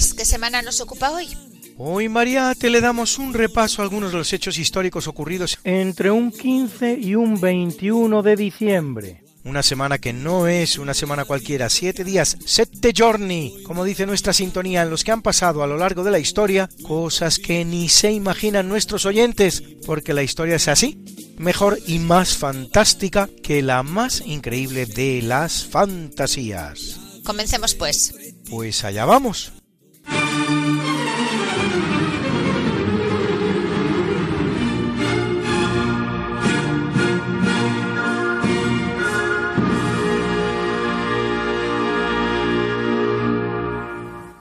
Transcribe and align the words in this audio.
Luis, 0.00 0.14
¿qué 0.14 0.24
semana 0.24 0.62
nos 0.62 0.80
ocupa 0.80 1.10
hoy? 1.10 1.28
Hoy, 1.76 2.08
Mariate, 2.08 2.70
le 2.70 2.80
damos 2.80 3.18
un 3.18 3.34
repaso 3.34 3.82
a 3.82 3.84
algunos 3.84 4.12
de 4.12 4.16
los 4.16 4.32
hechos 4.32 4.56
históricos 4.56 5.06
ocurridos 5.06 5.58
entre 5.62 6.10
un 6.10 6.32
15 6.32 6.94
y 6.98 7.16
un 7.16 7.38
21 7.38 8.22
de 8.22 8.34
diciembre. 8.34 9.22
Una 9.44 9.62
semana 9.62 9.98
que 9.98 10.14
no 10.14 10.46
es 10.46 10.78
una 10.78 10.94
semana 10.94 11.26
cualquiera, 11.26 11.68
siete 11.68 12.02
días, 12.02 12.38
sette 12.46 12.94
giorni, 12.94 13.62
como 13.62 13.84
dice 13.84 14.06
nuestra 14.06 14.32
sintonía, 14.32 14.80
en 14.80 14.88
los 14.88 15.04
que 15.04 15.12
han 15.12 15.20
pasado 15.20 15.62
a 15.62 15.66
lo 15.66 15.76
largo 15.76 16.02
de 16.02 16.12
la 16.12 16.18
historia 16.18 16.70
cosas 16.82 17.38
que 17.38 17.66
ni 17.66 17.90
se 17.90 18.10
imaginan 18.10 18.70
nuestros 18.70 19.04
oyentes, 19.04 19.62
porque 19.84 20.14
la 20.14 20.22
historia 20.22 20.56
es 20.56 20.68
así, 20.68 21.04
mejor 21.36 21.78
y 21.86 21.98
más 21.98 22.38
fantástica 22.38 23.28
que 23.42 23.60
la 23.60 23.82
más 23.82 24.22
increíble 24.24 24.86
de 24.86 25.20
las 25.20 25.66
fantasías. 25.66 26.98
Comencemos 27.22 27.74
pues. 27.74 28.14
Pues 28.48 28.82
allá 28.84 29.04
vamos. 29.04 29.52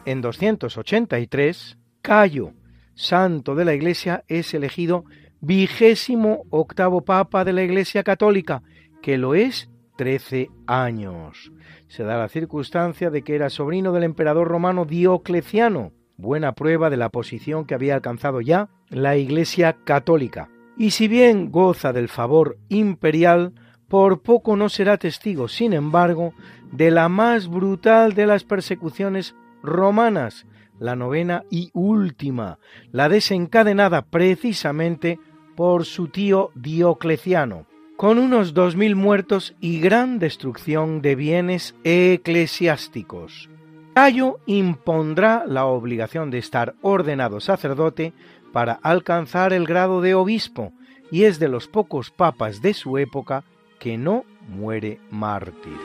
En 0.10 0.22
283, 0.22 1.78
Cayo, 2.02 2.54
santo 2.96 3.54
de 3.54 3.64
la 3.64 3.76
Iglesia, 3.76 4.24
es 4.28 4.56
elegido 4.56 5.06
vigésimo 5.40 6.46
octavo 6.50 7.02
papa 7.02 7.46
de 7.46 7.54
la 7.54 7.62
Iglesia 7.62 8.02
Católica, 8.02 8.64
que 9.04 9.20
lo 9.20 9.36
es 9.36 9.70
13 9.98 10.50
años. 10.66 11.52
Se 11.90 12.02
da 12.02 12.18
la 12.18 12.28
circunstancia 12.28 13.12
de 13.12 13.22
que 13.22 13.36
era 13.36 13.52
sobrino 13.52 13.92
del 13.92 14.02
emperador 14.02 14.48
romano 14.48 14.84
Diocleciano, 14.84 15.92
buena 16.18 16.54
prueba 16.54 16.90
de 16.90 16.98
la 16.98 17.10
posición 17.10 17.66
que 17.66 17.76
había 17.76 17.94
alcanzado 17.94 18.42
ya 18.42 18.68
la 18.90 19.16
Iglesia 19.16 19.78
Católica. 19.84 20.50
Y 20.76 20.90
si 20.90 21.08
bien 21.08 21.52
goza 21.52 21.94
del 21.94 22.10
favor 22.10 22.58
imperial, 22.70 23.54
por 23.88 24.24
poco 24.24 24.56
no 24.56 24.70
será 24.70 24.98
testigo, 24.98 25.48
sin 25.48 25.72
embargo, 25.72 26.34
de 26.72 26.90
la 26.90 27.10
más 27.10 27.48
brutal 27.48 28.16
de 28.16 28.26
las 28.26 28.44
persecuciones 28.44 29.36
romanas, 29.64 30.46
la 30.80 30.96
novena 30.96 31.44
y 31.50 31.70
última, 31.74 32.60
la 32.92 33.10
desencadenada 33.10 34.04
precisamente 34.04 35.20
por 35.56 35.86
su 35.86 36.08
tío 36.08 36.52
Diocleciano, 36.56 37.66
con 37.98 38.18
unos 38.18 38.54
dos 38.54 38.76
mil 38.76 38.96
muertos 38.96 39.56
y 39.60 39.82
gran 39.82 40.20
destrucción 40.20 41.02
de 41.02 41.16
bienes 41.16 41.76
eclesiásticos. 41.84 43.50
Cayo 43.94 44.40
impondrá 44.46 45.44
la 45.46 45.66
obligación 45.66 46.32
de 46.32 46.38
estar 46.38 46.76
ordenado 46.82 47.42
sacerdote 47.42 48.14
para 48.54 48.74
alcanzar 48.82 49.52
el 49.52 49.66
grado 49.66 50.00
de 50.02 50.16
obispo, 50.16 50.72
y 51.12 51.24
es 51.24 51.40
de 51.40 51.50
los 51.50 51.68
pocos 51.68 52.12
papas 52.12 52.62
de 52.62 52.74
su 52.74 52.98
época 52.98 53.44
que 53.80 53.98
no 53.98 54.24
muere 54.48 55.00
mártir. 55.12 55.78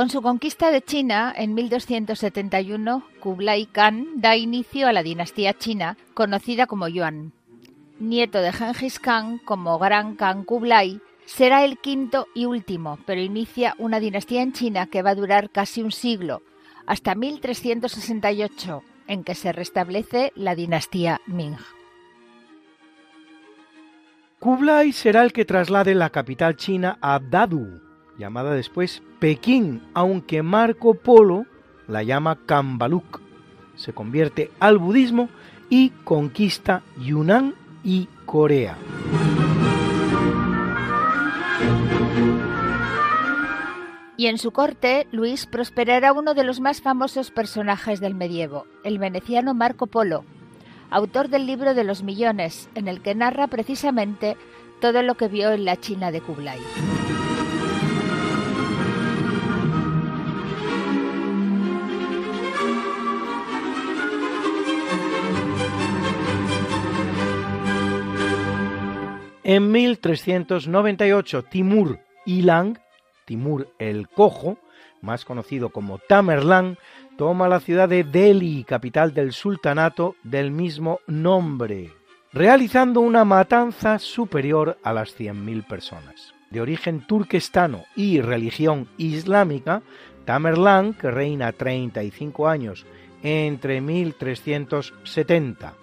Con 0.00 0.08
su 0.08 0.22
conquista 0.22 0.70
de 0.70 0.80
China 0.80 1.30
en 1.36 1.52
1271, 1.52 3.02
Kublai 3.20 3.66
Khan 3.66 4.06
da 4.14 4.34
inicio 4.34 4.88
a 4.88 4.94
la 4.94 5.02
dinastía 5.02 5.52
china 5.52 5.98
conocida 6.14 6.66
como 6.66 6.88
Yuan. 6.88 7.34
Nieto 7.98 8.40
de 8.40 8.50
Genghis 8.50 8.98
Khan 8.98 9.36
como 9.44 9.78
Gran 9.78 10.16
Khan 10.16 10.44
Kublai, 10.44 11.02
será 11.26 11.66
el 11.66 11.76
quinto 11.76 12.28
y 12.34 12.46
último, 12.46 12.98
pero 13.04 13.20
inicia 13.20 13.74
una 13.76 14.00
dinastía 14.00 14.40
en 14.40 14.54
China 14.54 14.86
que 14.86 15.02
va 15.02 15.10
a 15.10 15.14
durar 15.14 15.50
casi 15.50 15.82
un 15.82 15.92
siglo, 15.92 16.40
hasta 16.86 17.14
1368, 17.14 18.82
en 19.06 19.22
que 19.22 19.34
se 19.34 19.52
restablece 19.52 20.32
la 20.34 20.54
dinastía 20.54 21.20
Ming. 21.26 21.58
Kublai 24.38 24.92
será 24.92 25.24
el 25.24 25.34
que 25.34 25.44
traslade 25.44 25.94
la 25.94 26.08
capital 26.08 26.56
china 26.56 26.96
a 27.02 27.18
Dadu, 27.18 27.89
llamada 28.20 28.52
después 28.52 29.02
Pekín, 29.18 29.82
aunque 29.94 30.42
Marco 30.42 30.94
Polo 30.94 31.46
la 31.88 32.02
llama 32.02 32.38
Kambaluk. 32.46 33.20
Se 33.74 33.94
convierte 33.94 34.50
al 34.60 34.78
budismo 34.78 35.30
y 35.70 35.88
conquista 36.04 36.82
Yunnan 36.98 37.54
y 37.82 38.08
Corea. 38.26 38.76
Y 44.18 44.26
en 44.26 44.36
su 44.36 44.50
corte, 44.50 45.06
Luis 45.12 45.46
prosperará 45.46 46.12
uno 46.12 46.34
de 46.34 46.44
los 46.44 46.60
más 46.60 46.82
famosos 46.82 47.30
personajes 47.30 48.00
del 48.00 48.14
medievo, 48.14 48.66
el 48.84 48.98
veneciano 48.98 49.54
Marco 49.54 49.86
Polo, 49.86 50.26
autor 50.90 51.30
del 51.30 51.46
libro 51.46 51.72
de 51.72 51.84
los 51.84 52.02
millones, 52.02 52.68
en 52.74 52.86
el 52.86 53.00
que 53.00 53.14
narra 53.14 53.46
precisamente 53.46 54.36
todo 54.82 55.02
lo 55.02 55.14
que 55.14 55.28
vio 55.28 55.52
en 55.52 55.64
la 55.64 55.78
China 55.78 56.12
de 56.12 56.20
Kublai. 56.20 56.58
En 69.50 69.72
1398, 69.72 71.42
Timur 71.42 71.98
Ilang, 72.24 72.78
Timur 73.24 73.66
el 73.80 74.08
Cojo, 74.08 74.58
más 75.02 75.24
conocido 75.24 75.70
como 75.70 75.98
Tamerlán, 75.98 76.78
toma 77.18 77.48
la 77.48 77.58
ciudad 77.58 77.88
de 77.88 78.04
Delhi, 78.04 78.62
capital 78.62 79.12
del 79.12 79.32
sultanato 79.32 80.14
del 80.22 80.52
mismo 80.52 81.00
nombre, 81.08 81.90
realizando 82.32 83.00
una 83.00 83.24
matanza 83.24 83.98
superior 83.98 84.78
a 84.84 84.92
las 84.92 85.18
100.000 85.18 85.66
personas. 85.66 86.32
De 86.50 86.60
origen 86.60 87.04
turquestano 87.04 87.86
y 87.96 88.20
religión 88.20 88.86
islámica, 88.98 89.82
Tamerlán, 90.26 90.94
que 90.94 91.10
reina 91.10 91.50
35 91.50 92.46
años 92.46 92.86
entre 93.24 93.80
1370 93.80 95.74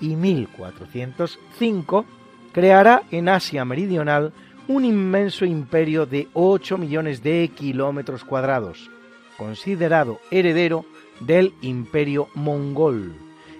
y 0.00 0.16
1405, 0.16 2.06
creará 2.52 3.02
en 3.10 3.28
Asia 3.28 3.64
Meridional 3.64 4.32
un 4.68 4.84
inmenso 4.84 5.44
imperio 5.44 6.06
de 6.06 6.28
8 6.32 6.78
millones 6.78 7.20
de 7.22 7.50
kilómetros 7.54 8.24
cuadrados, 8.24 8.90
considerado 9.36 10.20
heredero 10.30 10.86
del 11.20 11.52
imperio 11.60 12.28
mongol, 12.34 13.14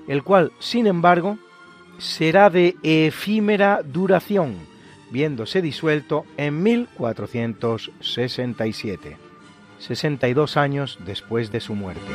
el 0.07 0.23
cual, 0.23 0.53
sin 0.59 0.87
embargo, 0.87 1.37
será 1.99 2.49
de 2.49 2.77
efímera 2.83 3.83
duración, 3.85 4.55
viéndose 5.11 5.61
disuelto 5.63 6.25
en 6.37 6.63
1467, 6.63 9.17
62 9.79 10.57
años 10.57 10.97
después 11.05 11.51
de 11.51 11.59
su 11.61 11.75
muerte. 11.75 12.07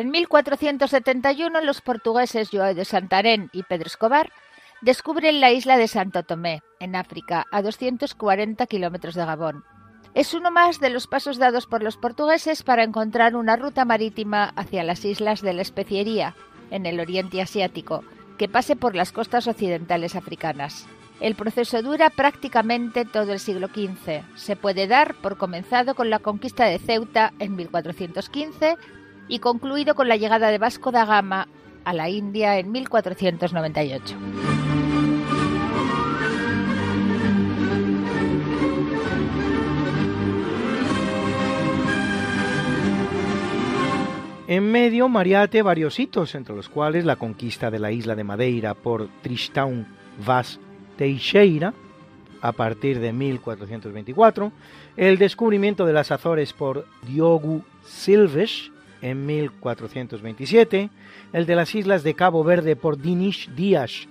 En 0.00 0.10
1471 0.12 1.60
los 1.60 1.82
portugueses 1.82 2.48
Joao 2.50 2.72
de 2.72 2.86
Santarén 2.86 3.50
y 3.52 3.64
Pedro 3.64 3.86
Escobar 3.86 4.32
descubren 4.80 5.42
la 5.42 5.52
isla 5.52 5.76
de 5.76 5.88
Santo 5.88 6.22
Tomé, 6.22 6.62
en 6.78 6.96
África, 6.96 7.44
a 7.52 7.60
240 7.60 8.64
kilómetros 8.64 9.14
de 9.14 9.26
Gabón. 9.26 9.62
Es 10.14 10.32
uno 10.32 10.50
más 10.50 10.80
de 10.80 10.88
los 10.88 11.06
pasos 11.06 11.36
dados 11.36 11.66
por 11.66 11.82
los 11.82 11.98
portugueses 11.98 12.62
para 12.62 12.82
encontrar 12.82 13.36
una 13.36 13.56
ruta 13.56 13.84
marítima 13.84 14.54
hacia 14.56 14.84
las 14.84 15.04
islas 15.04 15.42
de 15.42 15.52
la 15.52 15.60
Especiería, 15.60 16.34
en 16.70 16.86
el 16.86 16.98
Oriente 16.98 17.42
Asiático, 17.42 18.02
que 18.38 18.48
pase 18.48 18.76
por 18.76 18.96
las 18.96 19.12
costas 19.12 19.48
occidentales 19.48 20.16
africanas. 20.16 20.88
El 21.20 21.34
proceso 21.34 21.82
dura 21.82 22.08
prácticamente 22.08 23.04
todo 23.04 23.34
el 23.34 23.38
siglo 23.38 23.66
XV. 23.66 24.22
Se 24.34 24.56
puede 24.56 24.86
dar 24.86 25.14
por 25.16 25.36
comenzado 25.36 25.94
con 25.94 26.08
la 26.08 26.20
conquista 26.20 26.64
de 26.64 26.78
Ceuta 26.78 27.34
en 27.38 27.54
1415 27.54 28.78
y 29.30 29.38
concluido 29.38 29.94
con 29.94 30.08
la 30.08 30.16
llegada 30.16 30.50
de 30.50 30.58
Vasco 30.58 30.90
da 30.90 31.06
Gama 31.06 31.46
a 31.84 31.92
la 31.94 32.10
India 32.10 32.58
en 32.58 32.72
1498. 32.72 34.16
En 44.48 44.72
medio, 44.72 45.08
Mariate 45.08 45.62
varios 45.62 46.00
hitos, 46.00 46.34
entre 46.34 46.56
los 46.56 46.68
cuales 46.68 47.04
la 47.04 47.14
conquista 47.14 47.70
de 47.70 47.78
la 47.78 47.92
isla 47.92 48.16
de 48.16 48.24
Madeira 48.24 48.74
por 48.74 49.08
Tristão 49.22 49.86
Vaz 50.26 50.58
Teixeira, 50.96 51.72
a 52.42 52.50
partir 52.50 52.98
de 52.98 53.12
1424, 53.12 54.50
el 54.96 55.18
descubrimiento 55.18 55.86
de 55.86 55.92
las 55.92 56.10
Azores 56.10 56.52
por 56.52 56.84
Diogo 57.06 57.62
Silves 57.84 58.72
en 59.02 59.26
1427, 59.26 60.90
el 61.32 61.46
de 61.46 61.56
las 61.56 61.74
islas 61.74 62.02
de 62.02 62.14
Cabo 62.14 62.44
Verde 62.44 62.76
por 62.76 63.00
Dinis 63.00 63.48
Díaz 63.56 64.08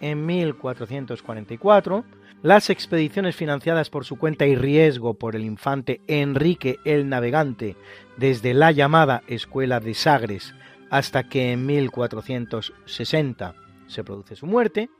en 0.00 0.24
1444, 0.26 2.04
las 2.42 2.70
expediciones 2.70 3.36
financiadas 3.36 3.90
por 3.90 4.04
su 4.04 4.16
cuenta 4.16 4.46
y 4.46 4.54
riesgo 4.54 5.14
por 5.14 5.36
el 5.36 5.44
infante 5.44 6.00
Enrique 6.06 6.78
el 6.84 7.08
Navegante 7.08 7.76
desde 8.16 8.54
la 8.54 8.72
llamada 8.72 9.22
Escuela 9.26 9.78
de 9.80 9.94
Sagres 9.94 10.54
hasta 10.90 11.28
que 11.28 11.52
en 11.52 11.66
1460 11.66 13.54
se 13.86 14.04
produce 14.04 14.36
su 14.36 14.46
muerte, 14.46 14.90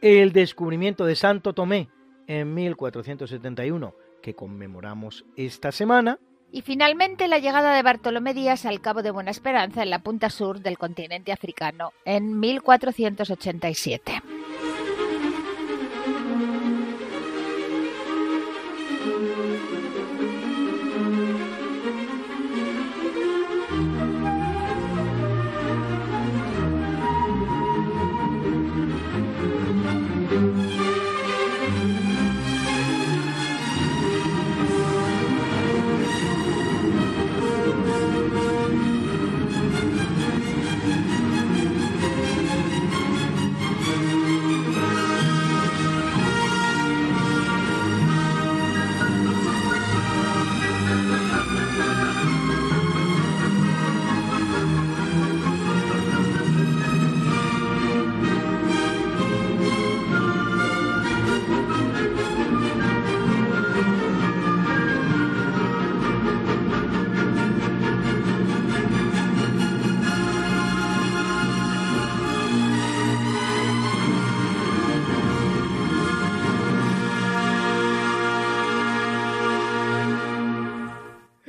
el 0.00 0.32
descubrimiento 0.32 1.04
de 1.04 1.16
Santo 1.16 1.52
Tomé 1.52 1.88
en 2.26 2.54
1471 2.54 3.94
que 4.22 4.34
conmemoramos 4.34 5.24
esta 5.36 5.72
semana, 5.72 6.18
y 6.52 6.62
finalmente 6.62 7.28
la 7.28 7.38
llegada 7.38 7.74
de 7.74 7.82
Bartolomé 7.82 8.34
Díaz 8.34 8.66
al 8.66 8.80
Cabo 8.80 9.02
de 9.02 9.10
Buena 9.10 9.30
Esperanza 9.30 9.82
en 9.82 9.90
la 9.90 10.00
punta 10.00 10.30
sur 10.30 10.60
del 10.60 10.78
continente 10.78 11.32
africano 11.32 11.92
en 12.04 12.38
1487. 12.40 14.22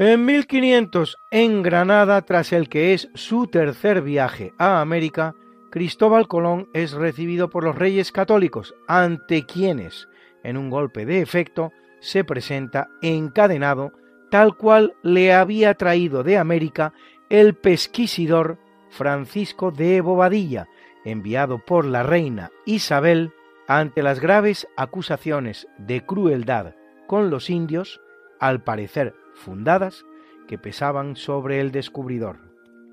En 0.03 0.25
1500, 0.25 1.19
en 1.29 1.61
Granada, 1.61 2.23
tras 2.23 2.53
el 2.53 2.69
que 2.69 2.95
es 2.95 3.09
su 3.13 3.45
tercer 3.45 4.01
viaje 4.01 4.51
a 4.57 4.81
América, 4.81 5.35
Cristóbal 5.69 6.27
Colón 6.27 6.69
es 6.73 6.93
recibido 6.93 7.51
por 7.51 7.63
los 7.63 7.75
reyes 7.75 8.11
católicos, 8.11 8.73
ante 8.87 9.45
quienes, 9.45 10.07
en 10.41 10.57
un 10.57 10.71
golpe 10.71 11.05
de 11.05 11.21
efecto, 11.21 11.71
se 11.99 12.23
presenta 12.23 12.89
encadenado, 13.03 13.91
tal 14.31 14.57
cual 14.57 14.95
le 15.03 15.35
había 15.35 15.75
traído 15.75 16.23
de 16.23 16.39
América 16.39 16.93
el 17.29 17.53
pesquisidor 17.53 18.57
Francisco 18.89 19.69
de 19.69 20.01
Bobadilla, 20.01 20.67
enviado 21.05 21.59
por 21.59 21.85
la 21.85 22.01
reina 22.01 22.49
Isabel 22.65 23.33
ante 23.67 24.01
las 24.01 24.19
graves 24.19 24.67
acusaciones 24.77 25.67
de 25.77 26.03
crueldad 26.03 26.73
con 27.05 27.29
los 27.29 27.51
indios, 27.51 28.01
al 28.39 28.63
parecer 28.63 29.20
fundadas 29.41 30.05
que 30.47 30.57
pesaban 30.57 31.15
sobre 31.15 31.59
el 31.59 31.71
descubridor. 31.71 32.37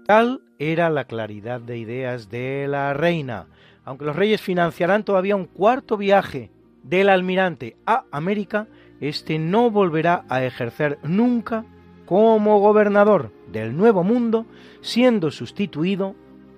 Tal 0.06 0.40
era 0.58 0.90
la 0.90 1.04
claridad 1.04 1.60
de 1.60 1.78
ideas 1.78 2.30
de 2.30 2.66
la 2.68 2.94
reina, 2.94 3.46
aunque 3.84 4.04
los 4.04 4.16
reyes 4.16 4.40
financiarán 4.40 5.04
todavía 5.04 5.36
un 5.36 5.46
cuarto 5.46 5.96
viaje 5.96 6.50
del 6.82 7.08
almirante 7.08 7.76
a 7.86 8.04
América, 8.10 8.66
este 9.00 9.38
no 9.38 9.70
volverá 9.70 10.24
a 10.28 10.44
ejercer 10.44 10.98
nunca 11.02 11.64
como 12.06 12.58
gobernador 12.58 13.32
del 13.52 13.76
Nuevo 13.76 14.02
Mundo, 14.02 14.46
siendo 14.80 15.30
sustituido 15.30 16.16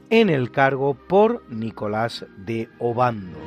en 0.09 0.31
el 0.31 0.50
cargo 0.50 0.95
por 0.95 1.43
Nicolás 1.50 2.26
de 2.37 2.69
Obando. 2.79 3.38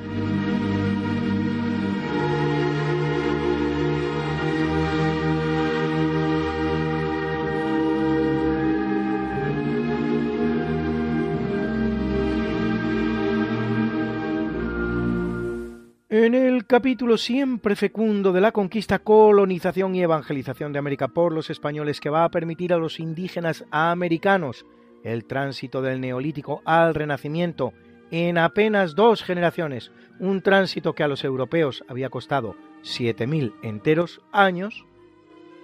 En 16.16 16.36
el 16.36 16.68
capítulo 16.68 17.18
siempre 17.18 17.76
fecundo 17.76 18.32
de 18.34 18.40
la 18.40 18.52
conquista, 18.52 19.00
colonización 19.00 19.96
y 19.96 20.04
evangelización 20.04 20.72
de 20.72 20.78
América 20.78 21.08
por 21.08 21.34
los 21.34 21.50
españoles 21.50 22.00
que 22.00 22.12
va 22.12 22.24
a 22.24 22.30
permitir 22.30 22.72
a 22.72 22.78
los 22.78 23.00
indígenas 23.00 23.66
americanos 23.72 24.64
el 25.04 25.26
tránsito 25.26 25.82
del 25.82 26.00
neolítico 26.00 26.62
al 26.66 26.94
renacimiento 26.94 27.74
en 28.12 28.38
apenas 28.38 28.94
dos 28.94 29.24
generaciones, 29.24 29.92
un 30.20 30.44
tránsito 30.44 30.94
que 30.94 31.02
a 31.02 31.08
los 31.08 31.24
europeos 31.24 31.84
había 31.88 32.12
costado 32.12 32.56
7.000 32.84 33.56
enteros 33.64 34.22
años. 34.32 34.86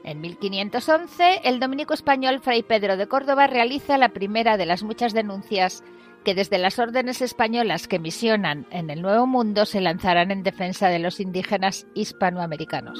En 0.04 0.20
1511, 0.20 1.42
el 1.44 1.60
dominico 1.60 1.94
español 1.94 2.40
Fray 2.40 2.64
Pedro 2.64 2.98
de 2.98 3.06
Córdoba 3.06 3.46
realiza 3.46 4.00
la 4.00 4.10
primera 4.10 4.58
de 4.58 4.66
las 4.66 4.82
muchas 4.82 5.14
denuncias 5.14 5.84
que 6.24 6.36
desde 6.36 6.58
las 6.58 6.80
órdenes 6.80 7.22
españolas 7.22 7.88
que 7.88 8.00
misionan 8.00 8.66
en 8.72 8.90
el 8.90 9.02
Nuevo 9.02 9.28
Mundo 9.28 9.66
se 9.66 9.82
lanzarán 9.82 10.32
en 10.32 10.44
defensa 10.44 10.90
de 10.90 11.00
los 11.00 11.20
indígenas 11.20 11.88
hispanoamericanos. 11.94 13.00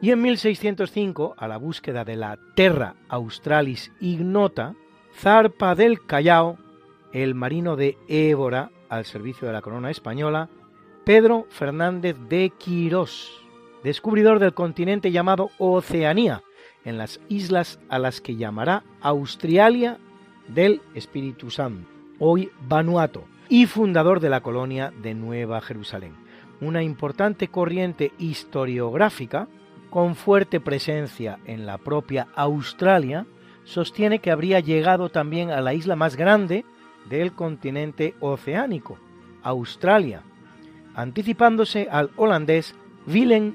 Y 0.00 0.12
en 0.12 0.22
1605, 0.22 1.34
a 1.36 1.48
la 1.48 1.56
búsqueda 1.56 2.04
de 2.04 2.16
la 2.16 2.38
Terra 2.54 2.94
Australis 3.08 3.90
Ignota, 4.00 4.74
zarpa 5.16 5.74
del 5.74 6.06
Callao 6.06 6.56
el 7.12 7.34
marino 7.34 7.76
de 7.76 7.96
Évora 8.08 8.70
al 8.88 9.04
servicio 9.04 9.46
de 9.46 9.52
la 9.52 9.62
corona 9.62 9.90
española, 9.90 10.48
Pedro 11.04 11.46
Fernández 11.50 12.16
de 12.28 12.52
Quirós, 12.58 13.44
descubridor 13.82 14.38
del 14.38 14.54
continente 14.54 15.10
llamado 15.10 15.50
Oceanía, 15.58 16.42
en 16.84 16.98
las 16.98 17.20
islas 17.28 17.78
a 17.88 17.98
las 17.98 18.20
que 18.20 18.36
llamará 18.36 18.84
Australia 19.00 19.98
del 20.48 20.80
Espíritu 20.94 21.50
Santo, 21.50 21.88
hoy 22.18 22.50
Vanuatu, 22.66 23.22
y 23.48 23.66
fundador 23.66 24.20
de 24.20 24.30
la 24.30 24.42
colonia 24.42 24.92
de 25.02 25.14
Nueva 25.14 25.60
Jerusalén. 25.60 26.14
Una 26.60 26.82
importante 26.82 27.48
corriente 27.48 28.12
historiográfica, 28.18 29.48
con 29.90 30.16
fuerte 30.16 30.60
presencia 30.60 31.38
en 31.46 31.64
la 31.64 31.78
propia 31.78 32.28
Australia, 32.34 33.26
sostiene 33.64 34.18
que 34.18 34.30
habría 34.30 34.60
llegado 34.60 35.08
también 35.08 35.50
a 35.50 35.60
la 35.60 35.72
isla 35.72 35.96
más 35.96 36.16
grande 36.16 36.64
del 37.08 37.32
continente 37.32 38.14
oceánico, 38.20 38.98
Australia, 39.42 40.22
anticipándose 40.94 41.88
al 41.90 42.10
holandés 42.16 42.74
Willem 43.06 43.54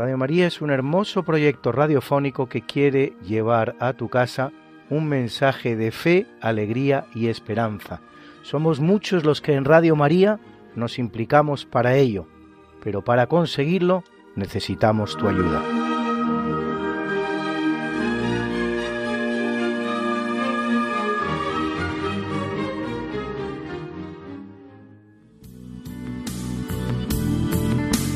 Radio 0.00 0.16
María 0.16 0.46
es 0.46 0.62
un 0.62 0.70
hermoso 0.70 1.24
proyecto 1.24 1.72
radiofónico 1.72 2.48
que 2.48 2.62
quiere 2.62 3.12
llevar 3.22 3.76
a 3.80 3.92
tu 3.92 4.08
casa 4.08 4.50
un 4.88 5.06
mensaje 5.06 5.76
de 5.76 5.90
fe, 5.90 6.26
alegría 6.40 7.04
y 7.14 7.26
esperanza. 7.26 8.00
Somos 8.40 8.80
muchos 8.80 9.24
los 9.24 9.42
que 9.42 9.52
en 9.52 9.66
Radio 9.66 9.96
María 9.96 10.40
nos 10.74 10.98
implicamos 10.98 11.66
para 11.66 11.96
ello, 11.96 12.26
pero 12.82 13.04
para 13.04 13.26
conseguirlo 13.26 14.02
necesitamos 14.36 15.18
tu 15.18 15.28
ayuda. 15.28 15.79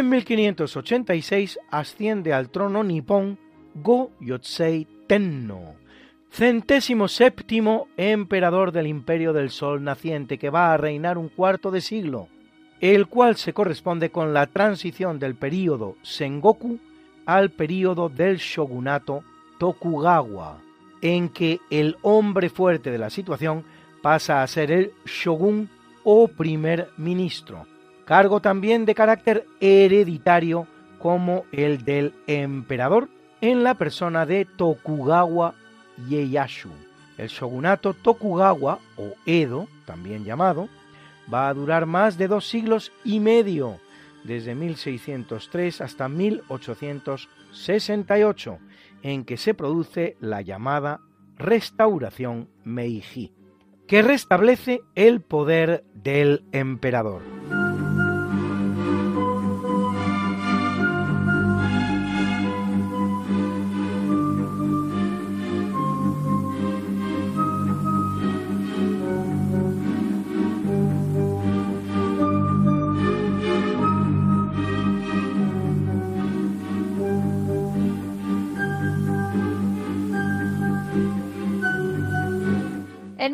En 0.00 0.08
1586 0.08 1.58
asciende 1.70 2.32
al 2.32 2.48
trono 2.48 2.82
nipón 2.82 3.38
Go 3.74 4.12
Yotsei 4.18 4.86
Tenno, 5.06 5.74
centésimo 6.30 7.06
séptimo 7.06 7.86
emperador 7.98 8.72
del 8.72 8.86
imperio 8.86 9.34
del 9.34 9.50
sol 9.50 9.84
naciente 9.84 10.38
que 10.38 10.48
va 10.48 10.72
a 10.72 10.78
reinar 10.78 11.18
un 11.18 11.28
cuarto 11.28 11.70
de 11.70 11.82
siglo, 11.82 12.28
el 12.80 13.08
cual 13.08 13.36
se 13.36 13.52
corresponde 13.52 14.08
con 14.08 14.32
la 14.32 14.46
transición 14.46 15.18
del 15.18 15.34
período 15.34 15.96
Sengoku 16.00 16.78
al 17.26 17.50
período 17.50 18.08
del 18.08 18.38
shogunato 18.38 19.22
Tokugawa, 19.58 20.62
en 21.02 21.28
que 21.28 21.60
el 21.68 21.98
hombre 22.00 22.48
fuerte 22.48 22.90
de 22.90 22.96
la 22.96 23.10
situación 23.10 23.64
pasa 24.00 24.42
a 24.42 24.46
ser 24.46 24.72
el 24.72 24.92
shogun 25.04 25.68
o 26.04 26.26
primer 26.26 26.88
ministro 26.96 27.66
cargo 28.10 28.40
también 28.40 28.84
de 28.86 28.96
carácter 28.96 29.46
hereditario 29.60 30.66
como 30.98 31.44
el 31.52 31.84
del 31.84 32.12
emperador 32.26 33.08
en 33.40 33.62
la 33.62 33.74
persona 33.74 34.26
de 34.26 34.46
Tokugawa 34.46 35.54
Ieyasu. 36.08 36.70
El 37.18 37.28
shogunato 37.28 37.94
Tokugawa 37.94 38.80
o 38.96 39.14
Edo, 39.26 39.68
también 39.84 40.24
llamado, 40.24 40.68
va 41.32 41.48
a 41.48 41.54
durar 41.54 41.86
más 41.86 42.18
de 42.18 42.26
dos 42.26 42.48
siglos 42.48 42.90
y 43.04 43.20
medio, 43.20 43.78
desde 44.24 44.56
1603 44.56 45.80
hasta 45.80 46.08
1868, 46.08 48.58
en 49.04 49.24
que 49.24 49.36
se 49.36 49.54
produce 49.54 50.16
la 50.18 50.40
llamada 50.40 50.98
restauración 51.38 52.48
Meiji, 52.64 53.32
que 53.86 54.02
restablece 54.02 54.80
el 54.96 55.20
poder 55.20 55.84
del 55.94 56.42
emperador. 56.50 57.22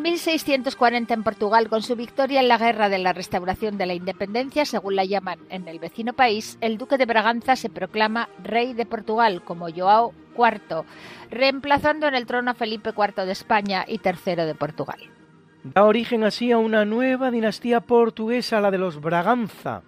1640 0.07 1.13
en 1.13 1.23
Portugal, 1.23 1.67
con 1.67 1.81
su 1.81 1.97
victoria 1.97 2.39
en 2.39 2.47
la 2.47 2.57
Guerra 2.57 2.87
de 2.87 2.97
la 2.97 3.11
Restauración 3.11 3.77
de 3.77 3.85
la 3.85 3.93
Independencia, 3.93 4.63
según 4.63 4.95
la 4.95 5.03
llaman 5.03 5.39
en 5.49 5.67
el 5.67 5.79
vecino 5.79 6.13
país, 6.13 6.57
el 6.61 6.77
duque 6.77 6.97
de 6.97 7.05
Braganza 7.05 7.57
se 7.57 7.69
proclama 7.69 8.29
rey 8.41 8.71
de 8.71 8.85
Portugal 8.85 9.43
como 9.43 9.67
Joao 9.69 10.13
IV, 10.37 10.85
reemplazando 11.29 12.07
en 12.07 12.15
el 12.15 12.25
trono 12.25 12.51
a 12.51 12.53
Felipe 12.53 12.91
IV 12.97 13.25
de 13.25 13.33
España 13.33 13.83
y 13.85 13.99
III 14.01 14.45
de 14.45 14.55
Portugal. 14.55 14.99
Da 15.65 15.83
origen 15.83 16.23
así 16.23 16.53
a 16.53 16.57
una 16.57 16.85
nueva 16.85 17.29
dinastía 17.29 17.81
portuguesa, 17.81 18.61
la 18.61 18.71
de 18.71 18.77
los 18.77 19.01
Braganza, 19.01 19.81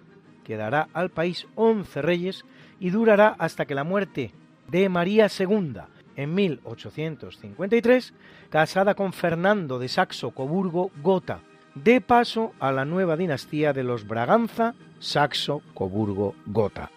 que 0.44 0.58
dará 0.58 0.88
al 0.92 1.08
país 1.08 1.46
once 1.54 2.02
reyes 2.02 2.44
y 2.78 2.90
durará 2.90 3.36
hasta 3.38 3.64
que 3.64 3.74
la 3.74 3.84
muerte 3.84 4.34
de 4.68 4.86
María 4.90 5.28
II, 5.28 5.80
en 6.20 6.34
1853, 6.34 8.14
casada 8.50 8.94
con 8.94 9.12
Fernando 9.12 9.78
de 9.78 9.88
Saxo-Coburgo-Gotha, 9.88 11.40
de 11.74 12.00
paso 12.00 12.52
a 12.60 12.72
la 12.72 12.84
nueva 12.84 13.16
dinastía 13.16 13.72
de 13.72 13.84
los 13.84 14.06
Braganza, 14.06 14.74
Saxo-Coburgo-Gotha. 14.98 16.90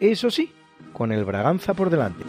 Eso 0.00 0.30
sí, 0.30 0.52
con 0.92 1.12
el 1.12 1.24
Braganza 1.24 1.74
por 1.74 1.90
delante. 1.90 2.24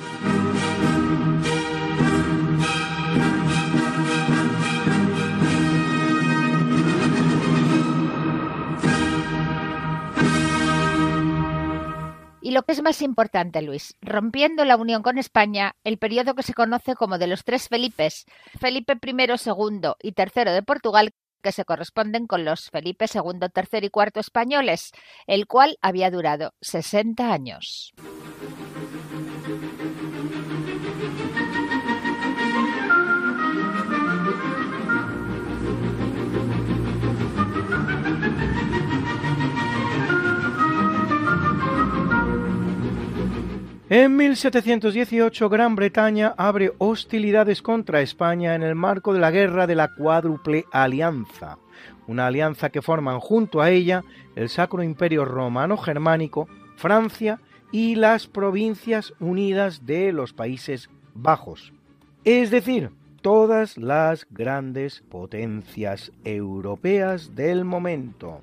Lo 12.58 12.64
que 12.64 12.72
es 12.72 12.82
más 12.82 13.04
importante, 13.04 13.62
Luis, 13.62 13.96
rompiendo 14.02 14.66
la 14.66 14.78
unión 14.78 15.04
con 15.04 15.20
España, 15.20 15.76
el 15.84 16.00
periodo 16.00 16.34
que 16.34 16.42
se 16.42 16.56
conoce 16.56 16.96
como 16.96 17.20
de 17.20 17.28
los 17.28 17.44
tres 17.44 17.68
Felipes, 17.68 18.26
Felipe 18.60 18.94
I, 18.94 19.12
II 19.12 19.92
y 20.02 20.16
III 20.18 20.52
de 20.52 20.64
Portugal, 20.64 21.14
que 21.44 21.52
se 21.52 21.66
corresponden 21.66 22.26
con 22.26 22.46
los 22.46 22.72
Felipe 22.72 23.06
II, 23.14 23.42
III 23.56 23.80
y 23.84 23.92
IV 23.94 24.12
españoles, 24.16 24.92
el 25.28 25.46
cual 25.46 25.78
había 25.84 26.10
durado 26.10 26.56
60 26.62 27.32
años. 27.32 27.94
En 43.90 44.18
1718 44.18 45.48
Gran 45.48 45.78
Bretaña 45.78 46.36
abre 46.38 46.74
hostilidades 46.78 47.62
contra 47.62 48.02
España 48.02 48.54
en 48.54 48.62
el 48.62 48.76
marco 48.76 49.14
de 49.14 49.22
la 49.22 49.32
guerra 49.32 49.66
de 49.66 49.76
la 49.76 49.96
Cuádruple 49.96 50.66
Alianza, 50.74 51.58
una 52.06 52.28
alianza 52.28 52.70
que 52.70 52.82
forman 52.82 53.22
junto 53.22 53.62
a 53.62 53.70
ella 53.70 54.04
el 54.36 54.50
Sacro 54.50 54.84
Imperio 54.84 55.24
Romano 55.24 55.78
Germánico, 55.78 56.50
Francia 56.76 57.40
y 57.72 57.96
las 57.96 58.28
Provincias 58.28 59.14
Unidas 59.22 59.86
de 59.86 60.12
los 60.12 60.34
Países 60.34 60.90
Bajos, 61.14 61.72
es 62.26 62.52
decir, 62.52 62.90
todas 63.22 63.78
las 63.78 64.28
grandes 64.30 65.02
potencias 65.10 66.12
europeas 66.26 67.36
del 67.36 67.64
momento. 67.64 68.42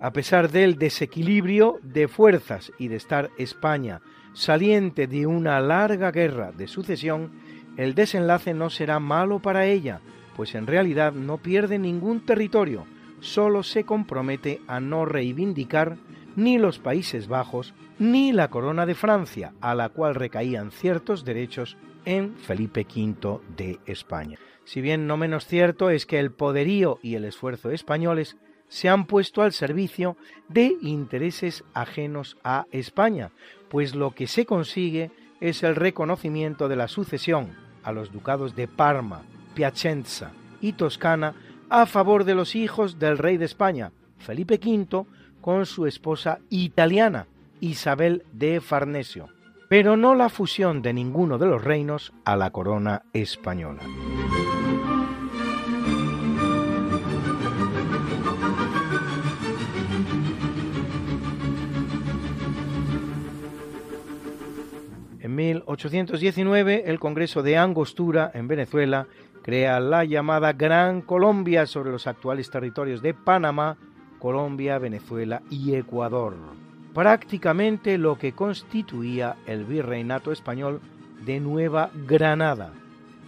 A 0.00 0.14
pesar 0.14 0.50
del 0.50 0.78
desequilibrio 0.78 1.78
de 1.82 2.08
fuerzas 2.08 2.72
y 2.78 2.88
de 2.88 2.96
estar 2.96 3.28
España 3.36 4.00
saliente 4.38 5.08
de 5.08 5.26
una 5.26 5.60
larga 5.60 6.12
guerra 6.12 6.52
de 6.52 6.68
sucesión, 6.68 7.32
el 7.76 7.96
desenlace 7.96 8.54
no 8.54 8.70
será 8.70 9.00
malo 9.00 9.40
para 9.40 9.66
ella, 9.66 10.00
pues 10.36 10.54
en 10.54 10.68
realidad 10.68 11.12
no 11.12 11.38
pierde 11.38 11.76
ningún 11.80 12.24
territorio, 12.24 12.86
solo 13.18 13.64
se 13.64 13.82
compromete 13.82 14.60
a 14.68 14.78
no 14.78 15.04
reivindicar 15.04 15.96
ni 16.36 16.56
los 16.56 16.78
Países 16.78 17.26
Bajos 17.26 17.74
ni 17.98 18.30
la 18.30 18.48
corona 18.48 18.86
de 18.86 18.94
Francia, 18.94 19.54
a 19.60 19.74
la 19.74 19.88
cual 19.88 20.14
recaían 20.14 20.70
ciertos 20.70 21.24
derechos 21.24 21.76
en 22.04 22.36
Felipe 22.36 22.86
V 22.88 23.40
de 23.56 23.80
España. 23.86 24.38
Si 24.64 24.80
bien 24.80 25.08
no 25.08 25.16
menos 25.16 25.46
cierto 25.46 25.90
es 25.90 26.06
que 26.06 26.20
el 26.20 26.30
poderío 26.30 27.00
y 27.02 27.16
el 27.16 27.24
esfuerzo 27.24 27.72
españoles 27.72 28.36
se 28.68 28.88
han 28.88 29.06
puesto 29.06 29.42
al 29.42 29.52
servicio 29.52 30.16
de 30.48 30.76
intereses 30.82 31.64
ajenos 31.74 32.36
a 32.44 32.66
España, 32.70 33.30
pues 33.68 33.94
lo 33.94 34.12
que 34.12 34.26
se 34.26 34.46
consigue 34.46 35.10
es 35.40 35.62
el 35.62 35.76
reconocimiento 35.76 36.68
de 36.68 36.76
la 36.76 36.88
sucesión 36.88 37.56
a 37.82 37.92
los 37.92 38.12
ducados 38.12 38.54
de 38.56 38.68
Parma, 38.68 39.22
Piacenza 39.54 40.32
y 40.60 40.72
Toscana 40.72 41.34
a 41.70 41.86
favor 41.86 42.24
de 42.24 42.34
los 42.34 42.54
hijos 42.54 42.98
del 42.98 43.18
rey 43.18 43.36
de 43.36 43.44
España, 43.44 43.92
Felipe 44.18 44.58
V, 44.62 45.06
con 45.40 45.66
su 45.66 45.86
esposa 45.86 46.40
italiana, 46.50 47.26
Isabel 47.60 48.24
de 48.32 48.60
Farnesio, 48.60 49.28
pero 49.68 49.96
no 49.96 50.14
la 50.14 50.28
fusión 50.28 50.82
de 50.82 50.92
ninguno 50.92 51.38
de 51.38 51.46
los 51.46 51.62
reinos 51.62 52.12
a 52.24 52.36
la 52.36 52.50
corona 52.50 53.02
española. 53.12 53.82
1819, 65.38 66.90
el 66.90 66.98
Congreso 66.98 67.44
de 67.44 67.56
Angostura, 67.56 68.30
en 68.34 68.48
Venezuela, 68.48 69.06
crea 69.42 69.78
la 69.78 70.04
llamada 70.04 70.52
Gran 70.52 71.00
Colombia 71.00 71.64
sobre 71.66 71.92
los 71.92 72.08
actuales 72.08 72.50
territorios 72.50 73.02
de 73.02 73.14
Panamá, 73.14 73.76
Colombia, 74.18 74.78
Venezuela 74.78 75.42
y 75.48 75.74
Ecuador, 75.74 76.34
prácticamente 76.92 77.98
lo 77.98 78.18
que 78.18 78.32
constituía 78.32 79.36
el 79.46 79.64
virreinato 79.64 80.32
español 80.32 80.80
de 81.24 81.38
Nueva 81.38 81.90
Granada, 82.06 82.72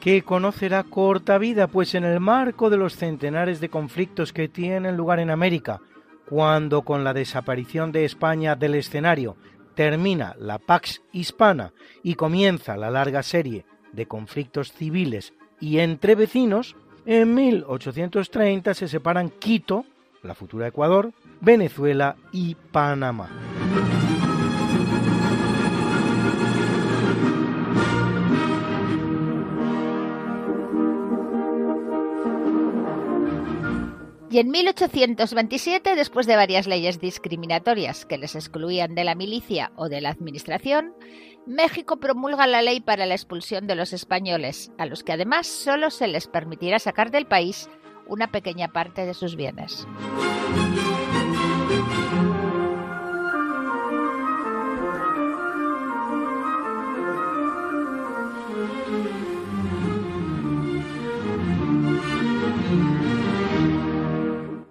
que 0.01 0.23
conocerá 0.23 0.83
corta 0.83 1.38
vida, 1.38 1.68
pues 1.68 1.94
en 1.94 2.03
el 2.03 2.18
marco 2.18 2.70
de 2.70 2.77
los 2.77 2.96
centenares 2.96 3.61
de 3.61 3.68
conflictos 3.68 4.33
que 4.33 4.49
tienen 4.49 4.96
lugar 4.96 5.20
en 5.20 5.31
América, 5.31 5.81
cuando 6.29 6.83
con 6.83 7.05
la 7.05 7.14
desaparición 7.14 7.92
de 7.92 8.05
España 8.05 8.57
del 8.57 8.75
escenario 8.75 9.37
termina 9.74 10.35
la 10.38 10.59
Pax 10.59 11.02
Hispana 11.12 11.72
y 12.02 12.14
comienza 12.14 12.76
la 12.76 12.90
larga 12.90 13.22
serie 13.22 13.64
de 13.92 14.06
conflictos 14.06 14.72
civiles 14.72 15.33
y 15.61 15.78
entre 15.78 16.14
vecinos, 16.14 16.76
en 17.06 17.35
1830 17.35 18.74
se 18.74 18.88
separan 18.88 19.30
Quito, 19.30 19.85
la 20.22 20.35
futura 20.35 20.68
Ecuador, 20.68 21.12
Venezuela 21.40 22.16
y 22.33 22.54
Panamá. 22.54 23.30
Y 34.31 34.38
en 34.38 34.49
1827, 34.49 35.97
después 35.97 36.25
de 36.29 36.37
varias 36.37 36.69
leyes 36.69 37.01
discriminatorias 37.01 38.07
que 38.07 38.16
les 38.16 38.37
excluían 38.37 38.95
de 38.95 39.03
la 39.03 39.16
milicia 39.16 39.73
o 39.75 39.88
de 39.88 40.01
la 40.01 40.11
administración, 40.11 40.95
México 41.47 41.99
promulga 41.99 42.47
la 42.47 42.62
ley 42.62 42.81
para 42.81 43.07
la 43.07 43.14
expulsión 43.14 43.66
de 43.66 43.75
los 43.75 43.93
españoles, 43.93 44.71
a 44.79 44.87
los 44.87 45.03
que 45.03 45.12
además 45.12 45.49
solo 45.49 45.90
se 45.90 46.07
les 46.07 46.29
permitirá 46.29 46.79
sacar 46.79 47.11
del 47.11 47.27
país 47.27 47.69
una 48.07 48.31
pequeña 48.31 48.69
parte 48.69 49.05
de 49.05 49.14
sus 49.14 49.35
bienes. 49.35 49.85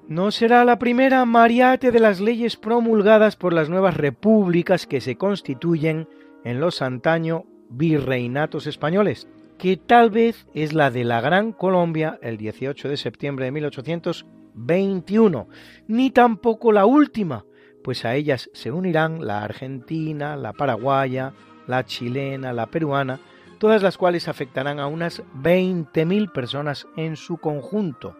No 0.09 0.31
será 0.31 0.65
la 0.65 0.79
primera 0.79 1.23
mariate 1.23 1.91
de 1.91 1.99
las 1.99 2.19
leyes 2.19 2.57
promulgadas 2.57 3.35
por 3.35 3.53
las 3.53 3.69
nuevas 3.69 3.95
repúblicas 3.95 4.87
que 4.87 5.01
se 5.01 5.17
constituyen 5.17 6.09
en 6.43 6.59
los 6.59 6.81
antaño 6.81 7.45
virreinatos 7.69 8.65
españoles, 8.65 9.27
que 9.59 9.77
tal 9.77 10.09
vez 10.09 10.47
es 10.55 10.73
la 10.73 10.89
de 10.89 11.03
la 11.03 11.21
Gran 11.21 11.51
Colombia 11.51 12.17
el 12.23 12.37
18 12.37 12.89
de 12.89 12.97
septiembre 12.97 13.45
de 13.45 13.51
1821, 13.51 15.47
ni 15.87 16.09
tampoco 16.09 16.71
la 16.71 16.87
última, 16.87 17.45
pues 17.83 18.03
a 18.03 18.15
ellas 18.15 18.49
se 18.51 18.71
unirán 18.71 19.27
la 19.27 19.43
argentina, 19.43 20.35
la 20.35 20.53
paraguaya, 20.53 21.33
la 21.67 21.85
chilena, 21.85 22.51
la 22.51 22.65
peruana, 22.65 23.19
todas 23.59 23.83
las 23.83 23.95
cuales 23.95 24.27
afectarán 24.27 24.79
a 24.79 24.87
unas 24.87 25.21
20.000 25.35 26.31
personas 26.31 26.87
en 26.97 27.15
su 27.15 27.37
conjunto, 27.37 28.17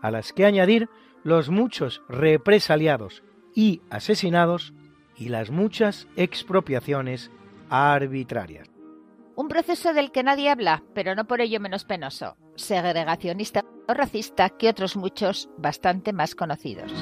a 0.00 0.10
las 0.10 0.32
que 0.32 0.46
añadir 0.46 0.88
los 1.26 1.50
muchos 1.50 2.02
represaliados 2.08 3.24
y 3.52 3.82
asesinados 3.90 4.72
y 5.16 5.28
las 5.28 5.50
muchas 5.50 6.06
expropiaciones 6.14 7.32
arbitrarias. 7.68 8.70
Un 9.34 9.48
proceso 9.48 9.92
del 9.92 10.12
que 10.12 10.22
nadie 10.22 10.50
habla, 10.50 10.84
pero 10.94 11.16
no 11.16 11.26
por 11.26 11.40
ello 11.40 11.58
menos 11.58 11.84
penoso, 11.84 12.36
segregacionista 12.54 13.64
o 13.88 13.94
racista 13.94 14.50
que 14.50 14.68
otros 14.68 14.96
muchos 14.96 15.48
bastante 15.58 16.12
más 16.12 16.36
conocidos. 16.36 16.92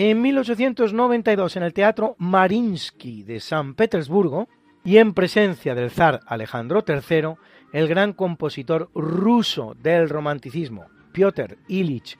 En 0.00 0.22
1892, 0.22 1.56
en 1.56 1.64
el 1.64 1.72
Teatro 1.72 2.14
Marinsky 2.18 3.24
de 3.24 3.40
San 3.40 3.74
Petersburgo, 3.74 4.48
y 4.84 4.98
en 4.98 5.12
presencia 5.12 5.74
del 5.74 5.90
zar 5.90 6.20
Alejandro 6.28 6.84
III, 6.86 7.34
el 7.72 7.88
gran 7.88 8.12
compositor 8.12 8.90
ruso 8.94 9.74
del 9.82 10.08
romanticismo, 10.08 10.86
Piotr 11.10 11.58
Ilich 11.66 12.16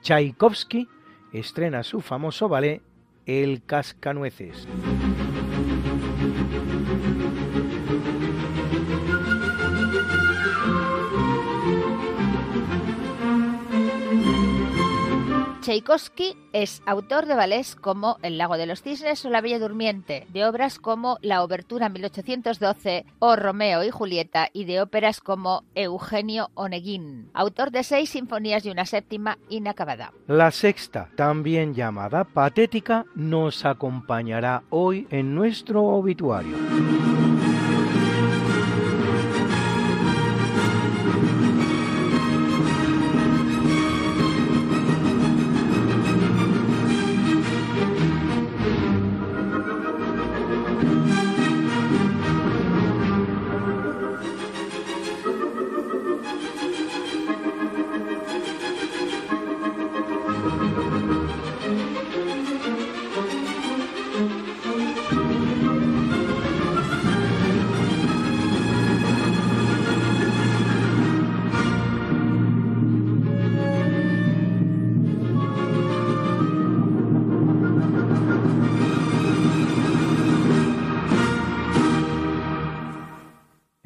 Tchaikovsky, 0.00 0.86
estrena 1.32 1.82
su 1.82 2.02
famoso 2.02 2.48
ballet 2.48 2.82
El 3.26 3.64
Cascanueces. 3.64 4.68
Tchaikovsky 15.68 16.34
es 16.54 16.82
autor 16.86 17.26
de 17.26 17.34
ballets 17.34 17.76
como 17.76 18.16
El 18.22 18.38
lago 18.38 18.56
de 18.56 18.64
los 18.64 18.80
cisnes 18.80 19.22
o 19.26 19.28
La 19.28 19.42
Bella 19.42 19.58
Durmiente, 19.58 20.26
de 20.32 20.46
obras 20.46 20.78
como 20.78 21.18
La 21.20 21.42
Obertura 21.42 21.90
1812 21.90 23.04
o 23.18 23.36
Romeo 23.36 23.84
y 23.84 23.90
Julieta 23.90 24.48
y 24.54 24.64
de 24.64 24.80
óperas 24.80 25.20
como 25.20 25.64
Eugenio 25.74 26.48
Oneguín, 26.54 27.28
autor 27.34 27.70
de 27.70 27.84
seis 27.84 28.08
sinfonías 28.08 28.64
y 28.64 28.70
una 28.70 28.86
séptima 28.86 29.36
inacabada. 29.50 30.14
La 30.26 30.50
sexta, 30.52 31.10
también 31.16 31.74
llamada 31.74 32.24
Patética, 32.24 33.04
nos 33.14 33.66
acompañará 33.66 34.62
hoy 34.70 35.06
en 35.10 35.34
nuestro 35.34 35.84
obituario. 35.84 36.56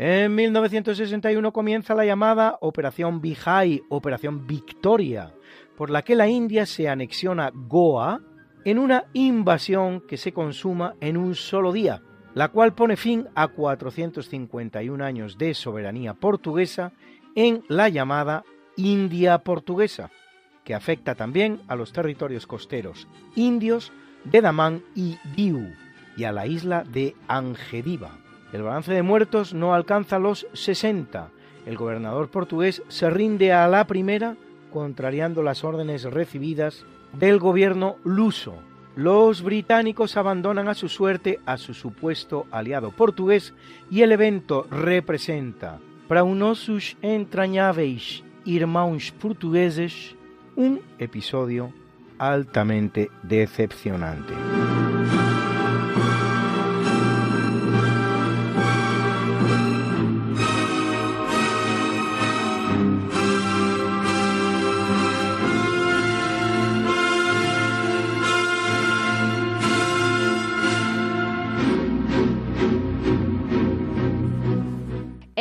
En 0.05 0.35
1961 0.35 1.53
comienza 1.53 1.95
la 1.95 2.05
llamada 2.05 2.59
Operación 2.61 3.21
Vijay, 3.21 3.83
Operación 3.89 4.49
Victoria, 4.49 5.33
por 5.77 5.91
la 5.91 6.03
que 6.03 6.17
la 6.17 6.27
India 6.27 6.67
se 6.67 6.89
anexiona 6.89 7.53
Goa 7.55 8.21
en 8.65 8.81
una 8.81 9.05
invasión 9.13 10.01
que 10.01 10.17
se 10.17 10.33
consuma 10.33 10.97
en 11.01 11.17
un 11.17 11.37
solo 11.37 11.71
día, 11.71 12.03
la 12.35 12.49
cual 12.49 12.75
pone 12.75 12.97
fin 12.97 13.29
a 13.37 13.47
451 13.47 15.05
años 15.05 15.39
de 15.39 15.55
soberanía 15.55 16.15
portuguesa 16.15 16.91
en 17.37 17.63
la 17.69 17.89
llamada 17.89 18.43
India 18.77 19.39
portuguesa, 19.39 20.11
que 20.65 20.75
afecta 20.75 21.15
también 21.15 21.61
a 21.69 21.77
los 21.77 21.93
territorios 21.93 22.49
costeros 22.49 23.07
indios 23.37 23.93
de 24.25 24.41
Damán 24.41 24.83
y 24.97 25.17
Diu 25.37 25.73
y 26.17 26.25
a 26.25 26.33
la 26.33 26.49
isla 26.49 26.83
de 26.83 27.15
Angediva. 27.29 28.22
El 28.53 28.63
balance 28.63 28.93
de 28.93 29.03
muertos 29.03 29.55
no 29.55 29.75
alcanza 29.75 30.19
los 30.19 30.47
60. 30.53 31.29
El 31.65 31.77
gobernador 31.77 32.29
portugués 32.29 32.83
se 32.89 33.09
rinde 33.09 33.53
a 33.53 33.67
la 33.69 33.87
primera, 33.87 34.37
contrariando 34.73 35.43
las 35.43 35.65
órdenes 35.65 36.05
recibidas 36.05 36.85
del 37.13 37.39
gobierno 37.39 37.97
luso. 38.05 38.55
Los 38.95 39.43
británicos 39.43 40.19
abandonan 40.19 40.69
a 40.69 40.75
su 40.75 40.89
suerte 40.89 41.41
a 41.47 41.57
su 41.57 41.73
supuesto 41.73 42.47
aliado 42.51 42.91
portugués 42.91 43.55
y 43.91 44.03
el 44.03 44.13
evento 44.13 44.67
representa, 44.71 45.79
para 46.09 46.25
unos 46.25 46.71
entrañáveis 47.01 48.23
irmãos 48.45 49.13
portugueses, 49.13 50.15
un 50.57 50.81
episodio 50.99 51.73
altamente 52.19 53.11
decepcionante. 53.23 54.35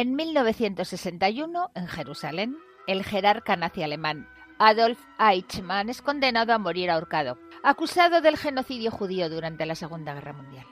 En 0.01 0.15
1961, 0.15 1.69
en 1.75 1.87
Jerusalén, 1.87 2.57
el 2.87 3.03
jerarca 3.03 3.55
nazi 3.55 3.83
alemán 3.83 4.27
Adolf 4.57 4.97
Eichmann 5.19 5.89
es 5.89 6.01
condenado 6.01 6.53
a 6.53 6.57
morir 6.57 6.89
ahorcado, 6.89 7.37
acusado 7.61 8.19
del 8.19 8.35
genocidio 8.35 8.89
judío 8.89 9.29
durante 9.29 9.67
la 9.67 9.75
Segunda 9.75 10.15
Guerra 10.15 10.33
Mundial. 10.33 10.65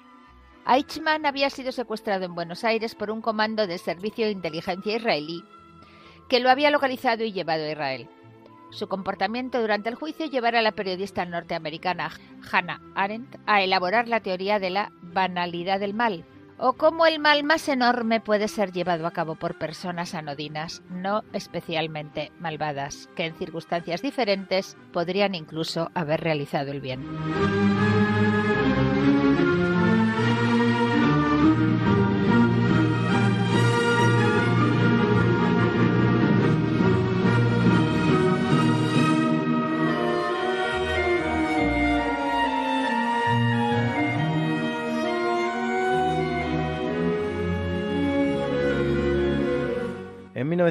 Eichmann 0.66 1.28
había 1.28 1.52
sido 1.52 1.72
secuestrado 1.72 2.26
en 2.26 2.34
Buenos 2.34 2.64
Aires 2.64 2.96
por 2.96 3.12
un 3.12 3.22
comando 3.22 3.68
de 3.68 3.78
servicio 3.78 4.26
de 4.26 4.32
inteligencia 4.32 4.96
israelí 4.96 5.44
que 6.28 6.40
lo 6.40 6.50
había 6.50 6.72
localizado 6.72 7.24
y 7.24 7.32
llevado 7.32 7.66
a 7.66 7.70
Israel. 7.70 8.10
Su 8.72 8.88
comportamiento 8.88 9.62
durante 9.62 9.90
el 9.90 9.96
juicio 9.96 10.26
llevará 10.26 10.58
a 10.58 10.64
la 10.64 10.72
periodista 10.72 11.24
norteamericana 11.26 12.10
Hannah 12.52 12.82
Arendt 12.96 13.36
a 13.46 13.62
elaborar 13.62 14.08
la 14.08 14.22
teoría 14.22 14.58
de 14.58 14.72
la 14.72 14.92
banalidad 15.04 15.80
del 15.80 15.94
mal, 15.94 16.26
o 16.60 16.74
cómo 16.74 17.06
el 17.06 17.20
mal 17.20 17.44
más 17.44 17.68
enorme 17.70 18.20
puede 18.20 18.48
ser 18.48 18.72
llevado 18.72 19.08
a 19.08 19.12
cabo 19.12 19.36
por 19.36 19.58
personas 19.58 20.14
anodinas, 20.14 20.84
no 20.90 21.24
especialmente 21.34 22.32
malvadas, 22.40 23.10
que 23.16 23.26
en 23.26 23.36
circunstancias 23.36 24.02
diferentes 24.02 24.78
podrían 24.92 25.36
incluso 25.36 25.90
haber 25.94 26.22
realizado 26.22 26.72
el 26.72 26.82
bien. 26.82 27.06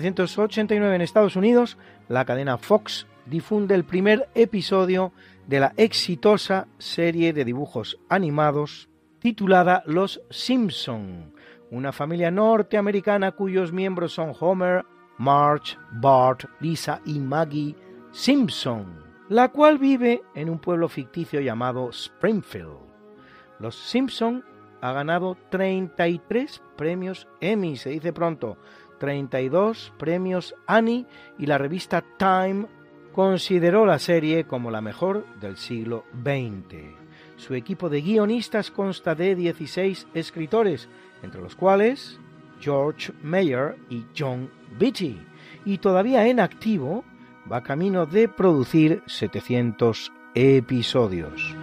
1989 0.01 0.97
en 0.97 1.03
Estados 1.03 1.37
Unidos, 1.37 1.79
la 2.09 2.25
cadena 2.25 2.59
Fox 2.59 3.07
difunde 3.27 3.75
el 3.75 3.85
primer 3.85 4.29
episodio 4.35 5.13
de 5.47 5.61
la 5.61 5.73
exitosa 5.77 6.69
serie 6.79 7.33
de 7.33 7.45
dibujos 7.45 7.99
animados 8.09 8.89
titulada 9.19 9.83
Los 9.87 10.21
Simpson, 10.31 11.33
una 11.71 11.93
familia 11.93 12.31
norteamericana 12.31 13.33
cuyos 13.33 13.73
miembros 13.73 14.13
son 14.13 14.33
Homer, 14.39 14.85
Marge, 15.19 15.77
Bart, 15.91 16.45
Lisa 16.61 17.01
y 17.05 17.19
Maggie 17.19 17.75
Simpson, 18.13 19.05
la 19.29 19.49
cual 19.49 19.79
vive 19.79 20.23
en 20.35 20.49
un 20.49 20.59
pueblo 20.59 20.89
ficticio 20.89 21.41
llamado 21.41 21.91
Springfield. 21.91 22.79
Los 23.59 23.77
Simpson 23.77 24.45
ha 24.81 24.93
ganado 24.93 25.37
33 25.51 26.63
premios 26.77 27.27
Emmy, 27.41 27.77
se 27.77 27.91
dice 27.91 28.13
pronto, 28.13 28.59
32 28.99 29.93
premios 29.99 30.55
Annie 30.67 31.07
y 31.39 31.47
la 31.47 31.59
revista 31.59 32.05
Time 32.19 32.67
consideró 33.13 33.87
la 33.87 33.99
serie 33.99 34.45
como 34.45 34.71
la 34.71 34.81
mejor 34.81 35.27
del 35.41 35.57
siglo 35.57 36.05
XX. 36.23 36.77
Su 37.37 37.55
equipo 37.55 37.89
de 37.89 38.01
guionistas 38.01 38.71
consta 38.71 39.15
de 39.15 39.35
16 39.35 40.09
escritores, 40.15 40.89
entre 41.23 41.41
los 41.41 41.55
cuales 41.55 42.21
George 42.61 43.13
Mayer 43.23 43.77
y 43.89 44.05
John 44.17 44.51
Beatty, 44.79 45.21
y 45.65 45.79
todavía 45.79 46.27
en 46.27 46.41
activo 46.41 47.05
va 47.51 47.63
camino 47.63 48.07
de 48.07 48.29
producir 48.29 49.03
700 49.07 50.13
episodios. 50.35 51.57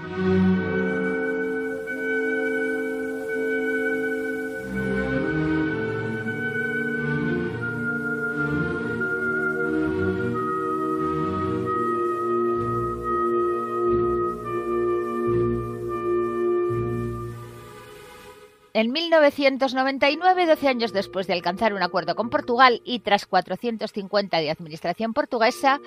En 18.75 18.91
1999, 18.91 20.47
12 20.47 20.67
años 20.67 20.91
después 20.91 21.27
de 21.27 21.33
alcanzar 21.33 21.73
un 21.73 21.81
acuerdo 21.81 22.13
con 22.17 22.29
Portugal 22.29 22.81
y 22.83 22.99
tras 22.99 23.25
450 23.25 24.37
de 24.39 24.51
administración 24.51 25.13
portuguesa, 25.13 25.79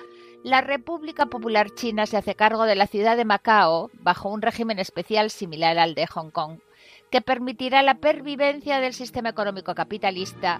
la 0.43 0.61
República 0.61 1.27
Popular 1.27 1.69
China 1.69 2.07
se 2.07 2.17
hace 2.17 2.33
cargo 2.33 2.63
de 2.63 2.73
la 2.73 2.87
ciudad 2.87 3.15
de 3.15 3.25
Macao 3.25 3.91
bajo 4.01 4.29
un 4.29 4.41
régimen 4.41 4.79
especial 4.79 5.29
similar 5.29 5.77
al 5.77 5.93
de 5.93 6.07
Hong 6.07 6.31
Kong, 6.31 6.61
que 7.11 7.21
permitirá 7.21 7.83
la 7.83 7.99
pervivencia 7.99 8.79
del 8.79 8.95
sistema 8.95 9.29
económico 9.29 9.75
capitalista 9.75 10.59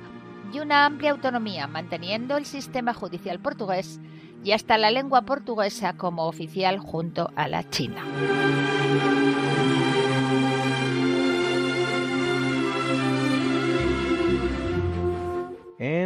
y 0.54 0.60
una 0.60 0.86
amplia 0.86 1.10
autonomía, 1.10 1.66
manteniendo 1.66 2.38
el 2.38 2.46
sistema 2.46 2.94
judicial 2.94 3.40
portugués 3.40 4.00
y 4.44 4.52
hasta 4.52 4.78
la 4.78 4.92
lengua 4.92 5.24
portuguesa 5.24 5.98
como 5.98 6.28
oficial 6.28 6.78
junto 6.78 7.32
a 7.36 7.48
la 7.48 7.68
china. 7.72 8.06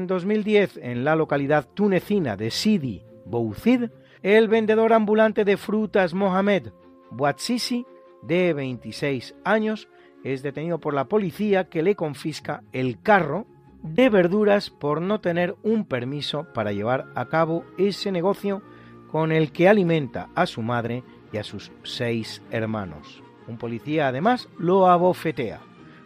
En 0.04 0.08
2010, 0.08 0.82
en 0.84 1.06
la 1.06 1.16
localidad 1.16 1.66
tunecina 1.74 2.36
de 2.36 2.52
Sidi 2.52 3.06
Bouzid, 3.26 3.86
el 4.22 4.50
vendedor 4.50 4.92
ambulante 4.92 5.46
de 5.46 5.56
frutas 5.56 6.13
Mohamed 6.13 6.74
Bouatsisi, 7.10 7.86
de 8.22 8.52
26 8.52 9.34
años, 9.46 9.88
es 10.26 10.44
detenido 10.44 10.82
por 10.82 10.94
la 10.94 11.06
policía 11.06 11.70
que 11.70 11.84
le 11.84 11.96
confisca 11.96 12.63
el 12.74 13.02
carro 13.02 13.48
de 13.82 14.10
verduras 14.10 14.72
por 14.72 15.02
no 15.02 15.22
tener 15.22 15.56
un 15.63 15.86
permiso 15.86 16.48
para 16.54 16.74
llevar 16.74 17.06
a 17.16 17.30
cabo 17.30 17.63
ese 17.78 18.12
negocio 18.12 18.62
con 19.10 19.32
el 19.32 19.54
que 19.54 19.70
alimenta 19.70 20.28
a 20.36 20.48
su 20.48 20.62
madre 20.62 21.06
y 21.32 21.38
a 21.38 21.46
sus 21.46 21.72
seis 21.84 22.42
hermanos. 22.52 23.24
Un 23.48 23.58
policía 23.58 24.10
además 24.10 24.50
lo 24.58 24.89
abofetea. 24.89 25.62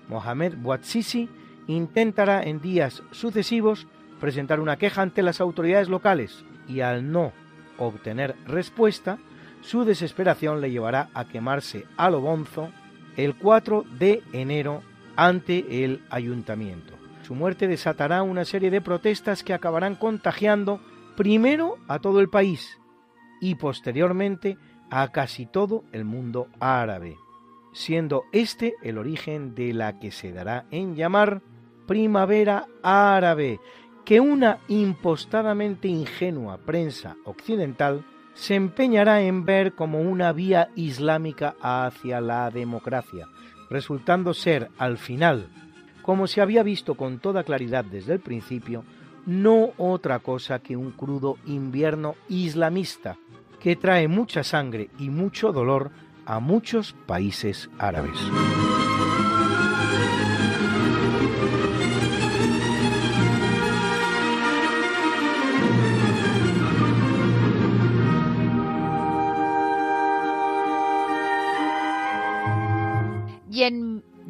Mohamed 0.07 0.55
Bouatsisi 0.55 1.27
intentará 1.67 2.43
en 2.43 2.61
días 2.61 3.03
sucesivos 3.11 3.87
presentar 4.19 4.59
una 4.59 4.77
queja 4.77 5.01
ante 5.01 5.21
las 5.21 5.41
autoridades 5.41 5.89
locales 5.89 6.43
y 6.67 6.81
al 6.81 7.11
no 7.11 7.33
obtener 7.77 8.35
respuesta, 8.45 9.19
su 9.61 9.85
desesperación 9.85 10.61
le 10.61 10.71
llevará 10.71 11.09
a 11.13 11.25
quemarse 11.25 11.85
a 11.97 12.09
lo 12.09 12.21
bonzo 12.21 12.69
el 13.15 13.35
4 13.35 13.83
de 13.99 14.23
enero 14.33 14.81
ante 15.15 15.83
el 15.83 16.03
ayuntamiento. 16.09 16.93
Su 17.23 17.35
muerte 17.35 17.67
desatará 17.67 18.23
una 18.23 18.45
serie 18.45 18.71
de 18.71 18.81
protestas 18.81 19.43
que 19.43 19.53
acabarán 19.53 19.95
contagiando 19.95 20.79
primero 21.15 21.77
a 21.87 21.99
todo 21.99 22.19
el 22.19 22.29
país 22.29 22.79
y 23.41 23.55
posteriormente 23.55 24.57
a 24.89 25.11
casi 25.11 25.45
todo 25.45 25.83
el 25.91 26.05
mundo 26.05 26.47
árabe, 26.59 27.17
siendo 27.73 28.23
este 28.31 28.75
el 28.83 28.97
origen 28.97 29.55
de 29.55 29.73
la 29.73 29.99
que 29.99 30.11
se 30.11 30.31
dará 30.31 30.65
en 30.71 30.95
llamar 30.95 31.41
primavera 31.87 32.67
árabe, 32.83 33.59
que 34.05 34.19
una 34.19 34.59
impostadamente 34.67 35.87
ingenua 35.87 36.57
prensa 36.57 37.17
occidental 37.25 38.05
se 38.33 38.53
empeñará 38.53 39.21
en 39.21 39.45
ver 39.45 39.73
como 39.73 40.01
una 40.01 40.31
vía 40.31 40.69
islámica 40.75 41.55
hacia 41.61 42.21
la 42.21 42.51
democracia, 42.51 43.27
resultando 43.69 44.33
ser 44.33 44.69
al 44.77 44.99
final 44.99 45.49
como 46.07 46.25
se 46.25 46.39
había 46.39 46.63
visto 46.63 46.95
con 46.95 47.19
toda 47.19 47.43
claridad 47.43 47.83
desde 47.83 48.13
el 48.13 48.21
principio, 48.21 48.85
no 49.25 49.71
otra 49.75 50.19
cosa 50.19 50.59
que 50.59 50.77
un 50.77 50.91
crudo 50.91 51.35
invierno 51.45 52.15
islamista 52.29 53.17
que 53.59 53.75
trae 53.75 54.07
mucha 54.07 54.45
sangre 54.45 54.89
y 54.97 55.09
mucho 55.09 55.51
dolor 55.51 55.91
a 56.25 56.39
muchos 56.39 56.93
países 57.07 57.69
árabes. 57.77 58.17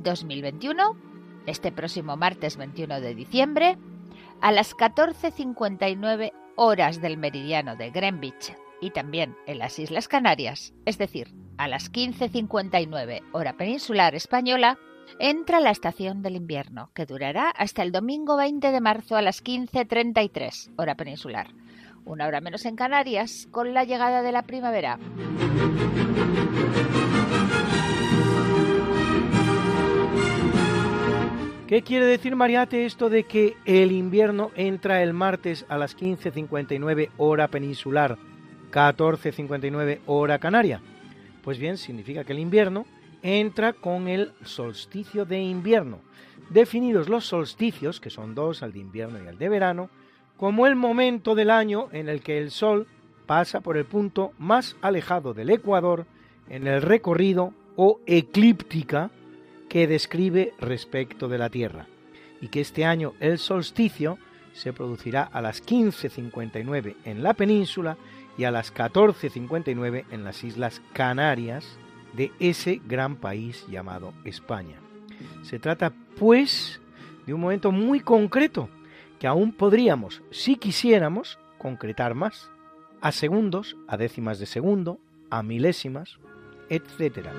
2021 0.08 1.08
este 1.48 1.72
próximo 1.72 2.16
martes 2.18 2.58
21 2.58 3.02
de 3.02 3.16
diciembre, 3.16 3.78
a 4.42 4.52
las 4.52 4.76
14.59 4.76 6.34
horas 6.56 7.02
del 7.02 7.18
meridiano 7.18 7.76
de 7.76 7.90
Greenwich 7.90 8.54
y 8.80 8.92
también 8.92 9.36
en 9.48 9.58
las 9.58 9.80
Islas 9.80 10.08
Canarias, 10.08 10.74
es 10.86 11.00
decir, 11.00 11.34
a 11.58 11.68
las 11.68 11.92
15.59 11.92 13.24
hora 13.32 13.54
peninsular 13.54 14.14
española, 14.14 14.78
entra 15.20 15.60
la 15.60 15.72
estación 15.72 16.22
del 16.22 16.36
invierno, 16.36 16.92
que 16.94 17.06
durará 17.06 17.50
hasta 17.50 17.82
el 17.82 17.92
domingo 17.92 18.38
20 18.38 18.72
de 18.72 18.82
marzo 18.82 19.16
a 19.16 19.22
las 19.22 19.44
15.33 19.44 20.74
hora 20.78 20.96
peninsular, 20.96 21.48
una 22.06 22.28
hora 22.28 22.42
menos 22.42 22.66
en 22.66 22.76
Canarias, 22.76 23.48
con 23.52 23.74
la 23.74 23.86
llegada 23.86 24.22
de 24.22 24.32
la 24.32 24.44
primavera. 24.44 25.00
¿Qué 31.68 31.82
quiere 31.82 32.06
decir, 32.06 32.34
Mariate, 32.34 32.86
esto 32.86 33.10
de 33.10 33.24
que 33.24 33.58
el 33.66 33.92
invierno 33.92 34.52
entra 34.56 35.04
el 35.04 35.12
martes 35.12 35.66
a 35.68 35.78
las 35.78 35.98
15.59 35.98 37.10
hora 37.18 37.50
peninsular, 37.50 38.18
14.59 38.72 40.00
hora 40.06 40.40
canaria? 40.40 40.82
Pues 41.44 41.60
bien, 41.60 41.76
significa 41.76 42.24
que 42.24 42.32
el 42.32 42.40
invierno 42.40 42.86
entra 43.22 43.74
con 43.74 44.08
el 44.08 44.32
solsticio 44.46 45.26
de 45.26 45.42
invierno. 45.42 46.00
Definidos 46.50 47.10
los 47.10 47.26
solsticios, 47.26 48.00
que 48.00 48.12
son 48.12 48.34
dos, 48.34 48.62
el 48.62 48.72
de 48.72 48.80
invierno 48.80 49.22
y 49.22 49.28
el 49.28 49.38
de 49.38 49.50
verano, 49.50 49.90
como 50.38 50.68
el 50.68 50.78
momento 50.78 51.36
del 51.36 51.50
año 51.50 51.90
en 51.92 52.08
el 52.08 52.22
que 52.22 52.38
el 52.38 52.52
Sol 52.52 52.88
pasa 53.26 53.60
por 53.60 53.76
el 53.76 53.84
punto 53.84 54.32
más 54.38 54.78
alejado 54.82 55.34
del 55.34 55.50
Ecuador 55.50 56.06
en 56.50 56.66
el 56.66 56.82
recorrido 56.82 57.54
o 57.76 58.00
eclíptica 58.06 59.12
que 59.70 59.88
describe 59.88 60.54
respecto 60.60 61.28
de 61.28 61.38
la 61.38 61.50
Tierra, 61.50 61.88
y 62.42 62.48
que 62.50 62.62
este 62.62 62.86
año 62.86 63.14
el 63.20 63.38
solsticio 63.38 64.18
se 64.54 64.74
producirá 64.74 65.24
a 65.24 65.42
las 65.42 65.64
15.59 65.64 66.96
en 67.06 67.24
la 67.24 67.34
península 67.34 67.98
y 68.38 68.44
a 68.44 68.52
las 68.52 68.74
14.59 68.74 70.06
en 70.12 70.24
las 70.24 70.44
Islas 70.44 70.82
Canarias 70.94 71.78
de 72.14 72.32
ese 72.40 72.82
gran 72.88 73.16
país 73.16 73.66
llamado 73.70 74.14
España. 74.26 74.78
Se 75.44 75.60
trata, 75.60 75.94
pues, 76.18 76.82
de 77.26 77.34
un 77.34 77.42
momento 77.42 77.72
muy 77.72 78.00
concreto 78.00 78.70
que 79.20 79.28
aún 79.28 79.52
podríamos, 79.52 80.22
si 80.32 80.56
quisiéramos, 80.56 81.40
concretar 81.58 82.14
más, 82.14 82.50
a 83.02 83.12
segundos, 83.12 83.76
a 83.88 83.98
décimas 83.98 84.40
de 84.40 84.46
segundo, 84.46 85.00
a 85.30 85.44
milésimas, 85.44 86.18
etcétera. 86.70 87.34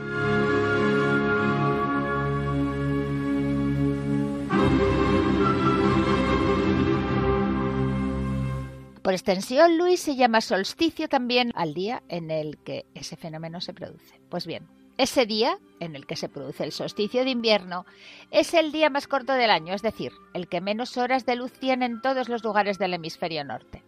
Por 9.08 9.14
extensión, 9.14 9.78
Luis 9.78 10.00
se 10.00 10.16
llama 10.16 10.42
solsticio 10.42 11.08
también 11.08 11.50
al 11.54 11.72
día 11.72 12.02
en 12.10 12.30
el 12.30 12.58
que 12.58 12.84
ese 12.94 13.16
fenómeno 13.16 13.62
se 13.62 13.72
produce. 13.72 14.20
Pues 14.28 14.46
bien, 14.46 14.68
ese 14.98 15.24
día 15.24 15.58
en 15.80 15.96
el 15.96 16.04
que 16.04 16.14
se 16.14 16.28
produce 16.28 16.62
el 16.62 16.72
solsticio 16.72 17.24
de 17.24 17.30
invierno 17.30 17.86
es 18.30 18.52
el 18.52 18.70
día 18.70 18.90
más 18.90 19.08
corto 19.08 19.32
del 19.32 19.48
año, 19.48 19.72
es 19.72 19.80
decir, 19.80 20.12
el 20.34 20.46
que 20.46 20.60
menos 20.60 20.98
horas 20.98 21.24
de 21.24 21.36
luz 21.36 21.52
tiene 21.52 21.86
en 21.86 22.02
todos 22.02 22.28
los 22.28 22.44
lugares 22.44 22.78
del 22.78 22.92
hemisferio 22.92 23.44
norte. 23.44 23.82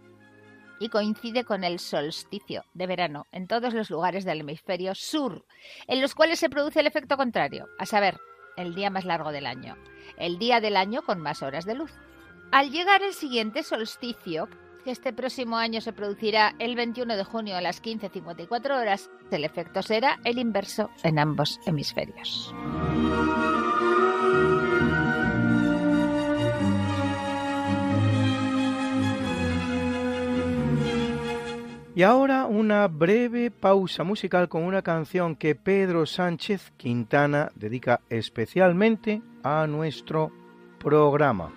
Y 0.79 0.89
coincide 0.89 1.45
con 1.45 1.65
el 1.65 1.81
solsticio 1.81 2.65
de 2.73 2.87
verano 2.87 3.27
en 3.31 3.47
todos 3.47 3.75
los 3.75 3.91
lugares 3.91 4.25
del 4.25 4.41
hemisferio 4.41 4.95
sur, 4.95 5.45
en 5.87 6.01
los 6.01 6.15
cuales 6.15 6.39
se 6.39 6.49
produce 6.49 6.81
el 6.81 6.87
efecto 6.87 7.19
contrario, 7.19 7.69
a 7.79 7.85
saber, 7.85 8.19
el 8.57 8.75
día 8.75 8.89
más 8.89 9.05
largo 9.05 9.33
del 9.33 9.45
año, 9.45 9.77
el 10.17 10.39
día 10.39 10.63
del 10.63 10.79
año 10.79 11.03
con 11.03 11.21
más 11.21 11.43
horas 11.43 11.67
de 11.67 11.75
luz. 11.75 11.93
Al 12.53 12.71
llegar 12.71 13.03
el 13.03 13.13
siguiente 13.13 13.63
solsticio, 13.63 14.49
que 14.81 14.91
este 14.91 15.13
próximo 15.13 15.57
año 15.57 15.81
se 15.81 15.93
producirá 15.93 16.55
el 16.59 16.77
21 16.77 17.17
de 17.17 17.25
junio 17.25 17.57
a 17.57 17.61
las 17.61 17.83
15.54 17.83 18.79
horas, 18.79 19.11
el 19.31 19.45
efecto 19.45 19.83
será 19.83 20.19
el 20.25 20.39
inverso 20.39 20.91
en 21.03 21.19
ambos 21.19 21.61
hemisferios. 21.67 22.55
Y 31.95 32.03
ahora 32.03 32.47
una 32.47 32.89
breve 32.89 33.51
pausa 33.51 34.05
musical 34.05 34.49
con 34.49 34.63
una 34.63 34.81
canción 34.81 35.37
que 35.37 35.55
Pedro 35.55 36.07
Sánchez 36.07 36.73
Quintana 36.79 37.51
dedica 37.55 38.01
especialmente 38.09 39.21
a 39.43 39.67
nuestro 39.67 40.33
programa. 40.79 41.53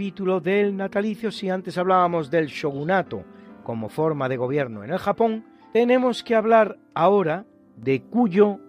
Capítulo 0.00 0.40
del 0.40 0.74
natalicio, 0.74 1.30
si 1.30 1.50
antes 1.50 1.76
hablábamos 1.76 2.30
del 2.30 2.46
shogunato 2.46 3.22
como 3.62 3.90
forma 3.90 4.30
de 4.30 4.38
gobierno 4.38 4.82
en 4.82 4.92
el 4.92 4.98
Japón, 4.98 5.44
tenemos 5.74 6.22
que 6.22 6.34
hablar 6.34 6.78
ahora 6.94 7.44
de 7.76 8.00
Kuyo 8.00 8.60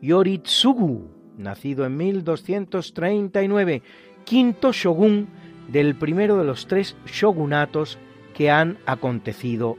Yoritsugu, 0.00 1.08
nacido 1.38 1.86
en 1.86 1.96
1239, 1.96 3.82
quinto 4.24 4.72
shogun 4.72 5.28
del 5.68 5.94
primero 5.94 6.36
de 6.36 6.44
los 6.44 6.66
tres 6.66 6.96
shogunatos 7.06 7.96
que 8.34 8.50
han 8.50 8.76
acontecido 8.84 9.76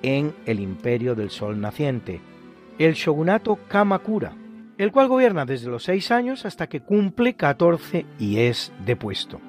en 0.00 0.32
el 0.46 0.60
imperio 0.60 1.14
del 1.14 1.28
sol 1.28 1.60
naciente, 1.60 2.22
el 2.78 2.94
shogunato 2.94 3.58
Kamakura, 3.68 4.34
el 4.78 4.92
cual 4.92 5.08
gobierna 5.08 5.44
desde 5.44 5.68
los 5.68 5.84
seis 5.84 6.10
años 6.10 6.46
hasta 6.46 6.68
que 6.68 6.80
cumple 6.80 7.34
14 7.34 8.06
y 8.18 8.38
es 8.38 8.72
depuesto. 8.86 9.42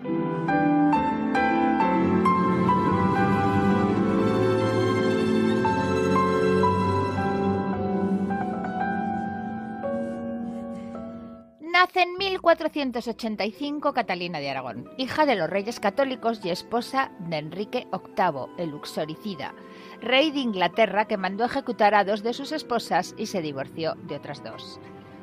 Nace 11.96 12.10
en 12.10 12.18
1485 12.18 13.94
Catalina 13.94 14.40
de 14.40 14.50
Aragón, 14.50 14.90
hija 14.98 15.26
de 15.26 15.38
los 15.38 15.50
reyes 15.50 15.80
católicos 15.80 16.42
y 16.44 16.50
esposa 16.50 17.12
de 17.20 17.38
Enrique 17.38 17.88
VIII, 17.90 18.48
el 18.58 18.74
uxoricida, 18.74 19.54
rey 20.02 20.30
de 20.32 20.40
Inglaterra 20.40 21.06
que 21.06 21.16
mandó 21.16 21.46
ejecutar 21.46 21.96
a 21.96 22.04
dos 22.04 22.22
de 22.22 22.34
sus 22.34 22.52
esposas 22.52 23.16
y 23.18 23.28
se 23.28 23.42
divorció 23.42 23.96
de 23.96 24.18
otras 24.18 24.44
dos. 24.44 24.82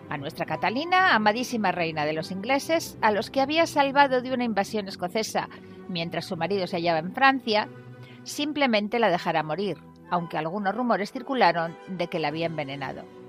A 0.08 0.16
nuestra 0.16 0.46
Catalina, 0.46 1.14
amadísima 1.14 1.72
reina 1.72 2.06
de 2.06 2.14
los 2.14 2.30
ingleses, 2.30 2.96
a 3.02 3.10
los 3.10 3.28
que 3.30 3.42
había 3.42 3.66
salvado 3.66 4.22
de 4.22 4.32
una 4.32 4.44
invasión 4.44 4.88
escocesa 4.88 5.50
mientras 5.90 6.24
su 6.24 6.38
marido 6.38 6.66
se 6.66 6.76
hallaba 6.76 7.00
en 7.00 7.12
Francia, 7.12 7.68
simplemente 8.24 8.98
la 8.98 9.10
dejará 9.10 9.42
morir, 9.42 9.76
aunque 10.10 10.38
algunos 10.38 10.74
rumores 10.74 11.12
circularon 11.12 11.76
de 11.88 12.06
que 12.06 12.18
la 12.18 12.28
había 12.28 12.46
envenenado. 12.46 13.21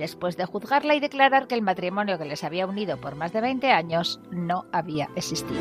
Después 0.00 0.38
de 0.38 0.46
juzgarla 0.46 0.94
y 0.94 1.00
declarar 1.00 1.46
que 1.46 1.54
el 1.54 1.60
matrimonio 1.60 2.16
que 2.16 2.24
les 2.24 2.42
había 2.42 2.66
unido 2.66 2.96
por 2.96 3.16
más 3.16 3.34
de 3.34 3.42
20 3.42 3.70
años 3.70 4.18
no 4.30 4.64
había 4.72 5.10
existido. 5.14 5.60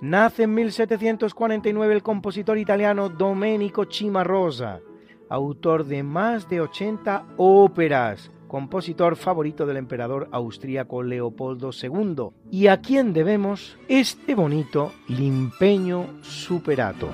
Nace 0.00 0.42
en 0.42 0.54
1749 0.54 1.94
el 1.94 2.02
compositor 2.02 2.58
italiano 2.58 3.08
Domenico 3.08 3.84
Cimarosa, 3.84 4.80
autor 5.28 5.84
de 5.84 6.02
más 6.02 6.48
de 6.48 6.60
80 6.62 7.26
óperas, 7.36 8.32
compositor 8.50 9.14
favorito 9.14 9.64
del 9.64 9.76
emperador 9.76 10.28
austríaco 10.32 11.04
Leopoldo 11.04 11.70
II, 11.70 12.30
y 12.50 12.66
a 12.66 12.80
quien 12.80 13.12
debemos 13.12 13.78
este 13.86 14.34
bonito 14.34 14.92
Limpeño 15.06 16.08
Superato. 16.22 17.10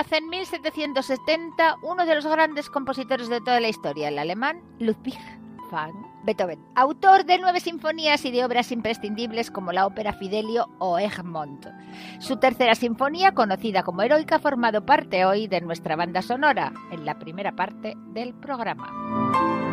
Nace 0.00 0.16
en 0.16 0.30
1770 0.30 1.76
uno 1.82 2.06
de 2.06 2.14
los 2.14 2.24
grandes 2.24 2.70
compositores 2.70 3.28
de 3.28 3.42
toda 3.42 3.60
la 3.60 3.68
historia, 3.68 4.08
el 4.08 4.18
alemán 4.18 4.62
Ludwig 4.78 5.18
van 5.70 5.92
Beethoven, 6.24 6.58
autor 6.74 7.26
de 7.26 7.36
nueve 7.36 7.60
sinfonías 7.60 8.24
y 8.24 8.30
de 8.30 8.42
obras 8.42 8.72
imprescindibles 8.72 9.50
como 9.50 9.72
la 9.72 9.84
ópera 9.84 10.14
Fidelio 10.14 10.70
o 10.78 10.98
Egmont. 10.98 11.66
Su 12.18 12.38
tercera 12.38 12.74
sinfonía, 12.74 13.32
conocida 13.32 13.82
como 13.82 14.00
Heroica, 14.00 14.36
ha 14.36 14.38
formado 14.38 14.86
parte 14.86 15.26
hoy 15.26 15.48
de 15.48 15.60
nuestra 15.60 15.96
banda 15.96 16.22
sonora, 16.22 16.72
en 16.90 17.04
la 17.04 17.18
primera 17.18 17.52
parte 17.52 17.92
del 18.14 18.32
programa. 18.32 19.69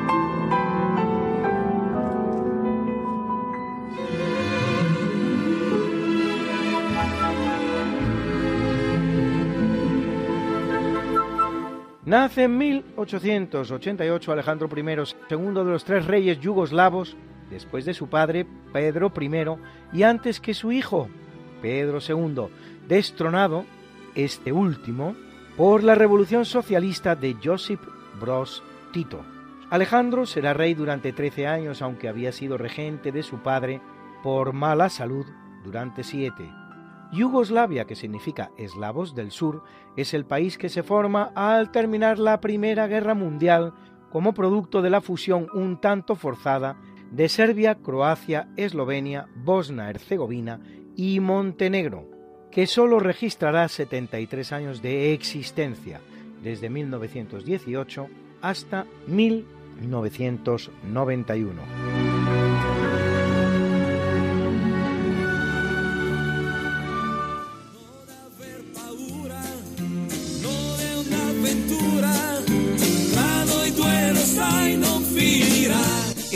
Nace 12.08 12.44
en 12.44 12.58
1888 12.58 14.32
Alejandro 14.32 14.70
I, 14.74 15.06
segundo 15.28 15.66
de 15.66 15.72
los 15.72 15.84
tres 15.84 16.06
reyes 16.06 16.40
yugoslavos, 16.40 17.18
después 17.50 17.84
de 17.84 17.94
su 17.94 18.08
padre 18.08 18.48
Pedro 18.72 19.12
I 19.20 19.30
y 19.92 20.04
antes 20.04 20.40
que 20.40 20.54
su 20.54 20.72
hijo 20.72 21.10
Pedro 21.62 22.00
II, 22.00 22.48
destronado, 22.88 23.66
este 24.16 24.54
último, 24.54 25.18
por 25.58 25.84
la 25.84 25.96
revolución 25.96 26.46
socialista 26.46 27.14
de 27.18 27.36
Josip 27.44 27.82
Broz 28.22 28.64
Tito. 28.94 29.26
Alejandro 29.70 30.26
será 30.26 30.54
rey 30.54 30.76
durante 30.76 31.12
13 31.12 31.46
años, 31.46 31.82
aunque 31.82 32.08
había 32.08 32.32
sido 32.32 32.58
regente 32.58 33.12
de 33.12 33.22
su 33.22 33.40
padre 33.40 33.82
por 34.24 34.54
mala 34.54 34.88
salud 34.88 35.26
durante 35.66 36.06
siete. 36.06 36.50
Yugoslavia, 37.12 37.86
que 37.86 37.96
significa 37.96 38.52
eslavos 38.58 39.16
del 39.16 39.32
sur, 39.32 39.64
es 39.96 40.14
el 40.14 40.26
país 40.26 40.58
que 40.58 40.70
se 40.70 40.84
forma 40.84 41.32
al 41.36 41.72
terminar 41.72 42.20
la 42.20 42.42
Primera 42.42 42.88
Guerra 42.88 43.14
Mundial 43.14 43.74
como 44.10 44.34
producto 44.34 44.82
de 44.82 44.90
la 44.90 45.02
fusión 45.02 45.48
un 45.54 45.80
tanto 45.80 46.16
forzada 46.16 46.78
de 47.12 47.30
Serbia, 47.30 47.76
Croacia, 47.76 48.50
Eslovenia, 48.58 49.28
Bosnia-Herzegovina 49.36 50.60
y 50.96 51.20
Montenegro, 51.20 52.10
que 52.52 52.66
solo 52.68 53.00
registrará 53.00 53.68
73 53.68 54.52
años 54.52 54.82
de 54.82 55.14
existencia, 55.14 56.02
desde 56.42 56.70
1918 56.70 58.08
hasta 58.42 58.86
1991. 59.08 61.97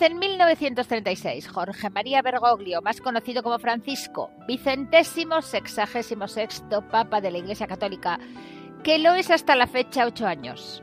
Nace 0.00 0.12
en 0.12 0.18
1936 0.18 1.48
Jorge 1.48 1.90
María 1.90 2.22
Bergoglio, 2.22 2.80
más 2.80 3.02
conocido 3.02 3.42
como 3.42 3.58
Francisco, 3.58 4.30
vicentésimo 4.48 5.42
sexagésimo 5.42 6.26
sexto 6.26 6.80
Papa 6.88 7.20
de 7.20 7.30
la 7.30 7.36
Iglesia 7.36 7.66
Católica, 7.66 8.18
que 8.82 8.98
lo 8.98 9.12
es 9.12 9.30
hasta 9.30 9.56
la 9.56 9.66
fecha 9.66 10.06
ocho 10.06 10.26
años. 10.26 10.82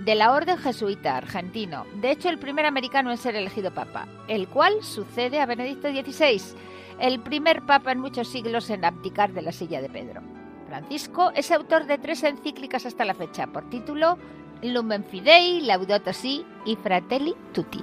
De 0.00 0.14
la 0.14 0.32
Orden 0.32 0.58
Jesuita 0.58 1.16
argentino, 1.16 1.86
de 2.02 2.10
hecho 2.10 2.28
el 2.28 2.38
primer 2.38 2.66
americano 2.66 3.10
en 3.10 3.16
ser 3.16 3.36
elegido 3.36 3.72
Papa, 3.72 4.06
el 4.28 4.48
cual 4.48 4.82
sucede 4.82 5.40
a 5.40 5.46
Benedicto 5.46 5.88
XVI, 5.88 6.42
el 7.00 7.20
primer 7.20 7.64
Papa 7.64 7.92
en 7.92 8.00
muchos 8.00 8.28
siglos 8.28 8.68
en 8.68 8.84
abdicar 8.84 9.32
de 9.32 9.40
la 9.40 9.52
silla 9.52 9.80
de 9.80 9.88
Pedro. 9.88 10.20
Francisco 10.66 11.30
es 11.34 11.50
autor 11.52 11.86
de 11.86 11.96
tres 11.96 12.22
encíclicas 12.22 12.84
hasta 12.84 13.06
la 13.06 13.14
fecha, 13.14 13.46
por 13.46 13.70
título 13.70 14.18
Lumen 14.62 15.04
Fidei, 15.04 15.62
Laudato 15.62 16.12
Si 16.12 16.44
y 16.66 16.76
Fratelli 16.76 17.34
Tutti. 17.54 17.82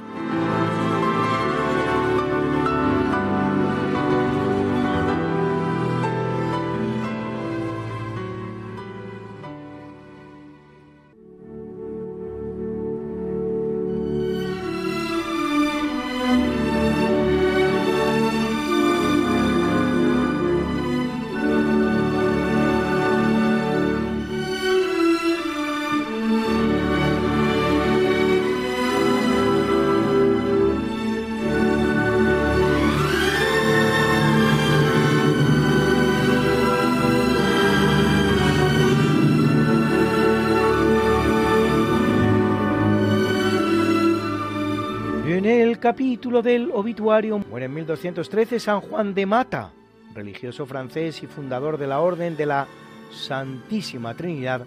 Capítulo 45.86 46.42
del 46.42 46.72
obituario. 46.74 47.38
Muere 47.38 47.68
en 47.68 47.76
1213 47.76 48.60
San 48.60 48.82
Juan 48.82 49.14
de 49.14 49.28
Mata, 49.28 49.72
religioso 50.16 50.66
francés 50.66 51.22
y 51.22 51.28
fundador 51.28 51.78
de 51.78 51.86
la 51.86 52.00
Orden 52.00 52.36
de 52.36 52.48
la 52.48 52.66
Santísima 53.12 54.16
Trinidad 54.16 54.66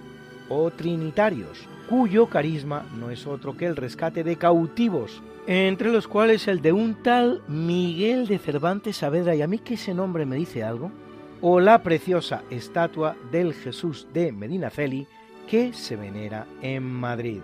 o 0.48 0.70
Trinitarios, 0.70 1.66
cuyo 1.88 2.28
carisma 2.28 2.86
no 2.96 3.10
es 3.10 3.26
otro 3.26 3.56
que 3.56 3.66
el 3.66 3.74
rescate 3.74 4.22
de 4.22 4.36
cautivos, 4.36 5.20
entre 5.48 5.90
los 5.90 6.06
cuales 6.06 6.46
el 6.46 6.62
de 6.62 6.72
un 6.72 7.02
tal 7.02 7.42
Miguel 7.48 8.28
de 8.28 8.38
Cervantes 8.38 8.98
Saavedra, 8.98 9.34
y 9.34 9.42
a 9.42 9.48
mí 9.48 9.58
que 9.58 9.74
ese 9.74 9.94
nombre 9.94 10.24
me 10.24 10.36
dice 10.36 10.62
algo, 10.62 10.92
o 11.40 11.58
la 11.58 11.82
preciosa 11.82 12.44
estatua 12.48 13.16
del 13.32 13.54
Jesús 13.54 14.06
de 14.14 14.30
Medinaceli 14.30 15.08
que 15.48 15.72
se 15.72 15.96
venera 15.96 16.46
en 16.62 16.84
Madrid. 16.84 17.40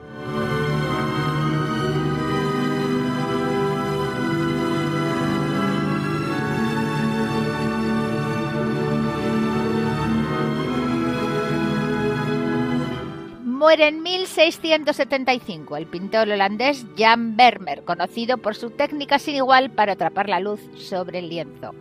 Muere 13.75 13.89
en 13.89 14.05
1675 14.05 15.77
el 15.77 15.87
pintor 15.87 16.29
holandés 16.29 16.87
Jan 16.97 17.37
Vermeer, 17.37 17.83
conocido 17.83 18.39
por 18.39 18.55
su 18.55 18.71
técnica 18.71 19.19
sin 19.19 19.35
igual 19.35 19.73
para 19.73 19.95
atrapar 19.95 20.29
la 20.29 20.39
luz 20.39 20.61
sobre 20.77 21.19
el 21.19 21.29
lienzo, 21.29 21.75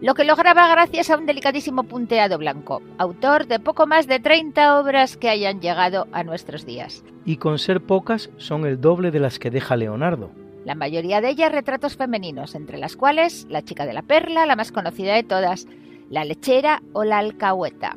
lo 0.00 0.14
que 0.14 0.24
lograba 0.24 0.66
gracias 0.66 1.08
a 1.08 1.16
un 1.16 1.24
delicadísimo 1.24 1.84
punteado 1.84 2.36
blanco, 2.38 2.82
autor 2.98 3.46
de 3.46 3.60
poco 3.60 3.86
más 3.86 4.08
de 4.08 4.18
30 4.18 4.80
obras 4.80 5.16
que 5.16 5.28
hayan 5.28 5.60
llegado 5.60 6.08
a 6.10 6.24
nuestros 6.24 6.66
días. 6.66 7.04
Y 7.24 7.36
con 7.36 7.60
ser 7.60 7.80
pocas 7.80 8.28
son 8.38 8.66
el 8.66 8.80
doble 8.80 9.12
de 9.12 9.20
las 9.20 9.38
que 9.38 9.52
deja 9.52 9.76
Leonardo. 9.76 10.32
La 10.64 10.74
mayoría 10.74 11.20
de 11.20 11.28
ellas 11.28 11.52
retratos 11.52 11.96
femeninos, 11.96 12.56
entre 12.56 12.76
las 12.76 12.96
cuales 12.96 13.46
La 13.48 13.62
chica 13.62 13.86
de 13.86 13.92
la 13.92 14.02
perla, 14.02 14.46
la 14.46 14.56
más 14.56 14.72
conocida 14.72 15.14
de 15.14 15.22
todas, 15.22 15.68
La 16.10 16.24
lechera 16.24 16.82
o 16.92 17.04
La 17.04 17.18
alcahueta. 17.18 17.94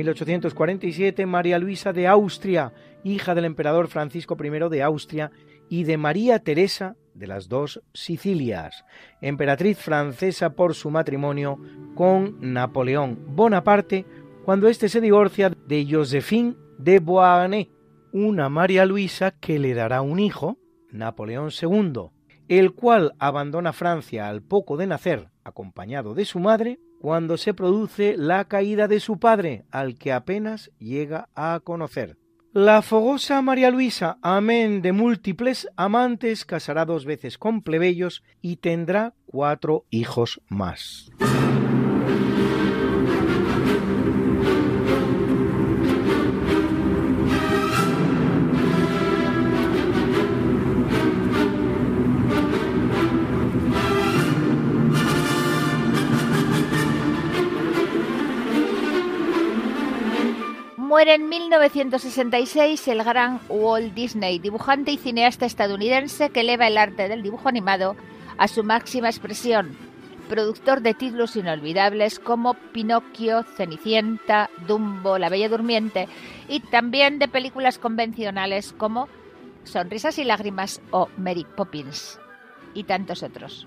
1847 0.00 1.26
María 1.26 1.58
Luisa 1.58 1.92
de 1.92 2.08
Austria, 2.08 2.72
hija 3.04 3.34
del 3.34 3.44
emperador 3.44 3.88
Francisco 3.88 4.36
I 4.42 4.68
de 4.70 4.82
Austria 4.82 5.30
y 5.68 5.84
de 5.84 5.96
María 5.98 6.38
Teresa 6.38 6.96
de 7.14 7.26
las 7.26 7.48
dos 7.48 7.82
Sicilias, 7.92 8.84
emperatriz 9.20 9.78
francesa 9.78 10.50
por 10.54 10.74
su 10.74 10.90
matrimonio 10.90 11.58
con 11.94 12.38
Napoleón 12.40 13.18
Bonaparte, 13.34 14.06
cuando 14.44 14.68
éste 14.68 14.88
se 14.88 15.02
divorcia 15.02 15.52
de 15.66 15.86
Josephine 15.88 16.56
de 16.78 16.98
Beauharnais, 16.98 17.68
una 18.12 18.48
María 18.48 18.86
Luisa 18.86 19.32
que 19.32 19.58
le 19.58 19.74
dará 19.74 20.00
un 20.00 20.18
hijo, 20.18 20.56
Napoleón 20.90 21.50
II, 21.60 22.10
el 22.48 22.72
cual 22.72 23.12
abandona 23.18 23.72
Francia 23.74 24.28
al 24.28 24.42
poco 24.42 24.76
de 24.76 24.86
nacer, 24.86 25.28
acompañado 25.44 26.14
de 26.14 26.24
su 26.24 26.40
madre, 26.40 26.80
cuando 27.00 27.38
se 27.38 27.54
produce 27.54 28.14
la 28.18 28.44
caída 28.44 28.86
de 28.86 29.00
su 29.00 29.18
padre, 29.18 29.64
al 29.70 29.96
que 29.96 30.12
apenas 30.12 30.70
llega 30.78 31.30
a 31.34 31.58
conocer. 31.64 32.18
La 32.52 32.82
fogosa 32.82 33.40
María 33.42 33.70
Luisa, 33.70 34.18
amén 34.22 34.82
de 34.82 34.92
múltiples 34.92 35.66
amantes, 35.76 36.44
casará 36.44 36.84
dos 36.84 37.06
veces 37.06 37.38
con 37.38 37.62
plebeyos 37.62 38.22
y 38.42 38.56
tendrá 38.56 39.14
cuatro 39.24 39.86
hijos 39.90 40.42
más. 40.48 41.10
Muere 60.90 61.14
en 61.14 61.28
1966 61.28 62.88
el 62.88 63.04
gran 63.04 63.38
Walt 63.48 63.94
Disney, 63.94 64.40
dibujante 64.40 64.90
y 64.90 64.96
cineasta 64.96 65.46
estadounidense 65.46 66.30
que 66.30 66.40
eleva 66.40 66.66
el 66.66 66.76
arte 66.76 67.06
del 67.06 67.22
dibujo 67.22 67.48
animado 67.48 67.94
a 68.38 68.48
su 68.48 68.64
máxima 68.64 69.08
expresión, 69.08 69.76
productor 70.28 70.80
de 70.80 70.94
títulos 70.94 71.36
inolvidables 71.36 72.18
como 72.18 72.54
Pinocchio, 72.72 73.44
Cenicienta, 73.44 74.50
Dumbo, 74.66 75.16
La 75.16 75.28
Bella 75.28 75.48
Durmiente 75.48 76.08
y 76.48 76.58
también 76.58 77.20
de 77.20 77.28
películas 77.28 77.78
convencionales 77.78 78.72
como 78.72 79.08
Sonrisas 79.62 80.18
y 80.18 80.24
Lágrimas 80.24 80.82
o 80.90 81.08
Mary 81.16 81.46
Poppins 81.56 82.18
y 82.74 82.82
tantos 82.82 83.22
otros. 83.22 83.64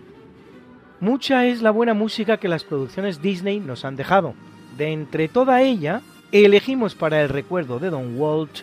Mucha 0.99 1.45
es 1.45 1.61
la 1.61 1.71
buena 1.71 1.93
música 1.93 2.35
que 2.35 2.49
las 2.49 2.65
producciones 2.65 3.21
Disney 3.21 3.61
nos 3.61 3.85
han 3.85 3.95
dejado. 3.95 4.33
De 4.75 4.91
entre 4.91 5.29
toda 5.29 5.61
ella, 5.61 6.01
elegimos 6.41 6.95
para 6.95 7.21
el 7.21 7.29
recuerdo 7.29 7.77
de 7.77 7.91
Don 7.91 8.19
Walt 8.19 8.61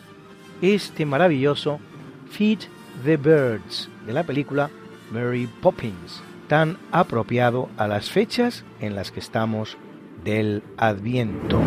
este 0.60 1.06
maravilloso 1.06 1.78
Feed 2.30 2.58
the 3.04 3.16
Birds 3.16 3.88
de 4.06 4.12
la 4.12 4.24
película 4.24 4.70
Mary 5.12 5.48
Poppins, 5.62 6.20
tan 6.48 6.78
apropiado 6.90 7.68
a 7.76 7.86
las 7.86 8.10
fechas 8.10 8.64
en 8.80 8.96
las 8.96 9.12
que 9.12 9.20
estamos 9.20 9.76
del 10.24 10.62
Adviento. 10.76 11.60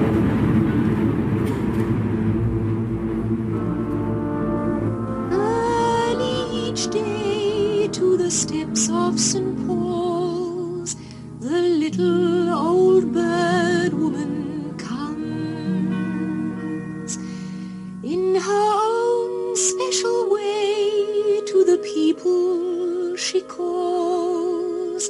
She 23.34 23.42
calls. 23.42 25.10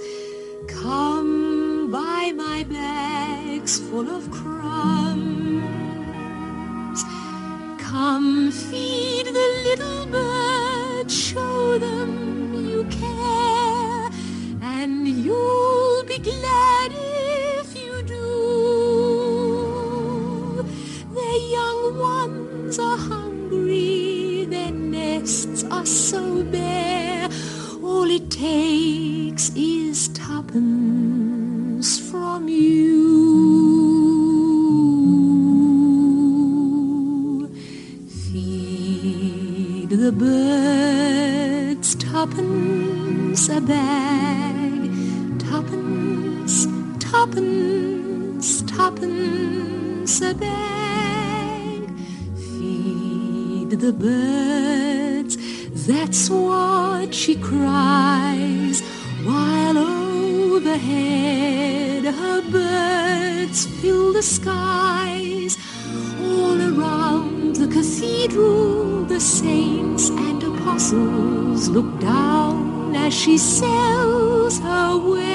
Come 0.67 1.91
buy 1.91 2.31
my 2.33 2.63
bags 2.63 3.79
full 3.79 4.09
of 4.09 4.31
crumbs. 4.31 5.73
Come 7.79 8.49
feed 8.49 9.25
the 9.25 9.47
little 9.65 10.05
birds, 10.05 10.22
the 53.83 53.91
birds 53.91 55.35
that's 55.85 56.29
what 56.29 57.13
she 57.13 57.35
cries 57.35 58.79
while 59.25 59.77
overhead 59.77 61.33
her 62.05 62.41
birds 62.49 63.65
fill 63.81 64.13
the 64.13 64.23
skies. 64.23 65.57
All 66.21 66.57
around 66.61 67.57
the 67.57 67.67
cathedral, 67.67 69.03
the 69.03 69.19
saints 69.19 70.07
and 70.11 70.41
apostles 70.41 71.67
look 71.67 71.99
down 71.99 72.95
as 72.95 73.13
she 73.13 73.37
sails 73.37 74.59
her 74.59 74.97
wares. 74.97 75.32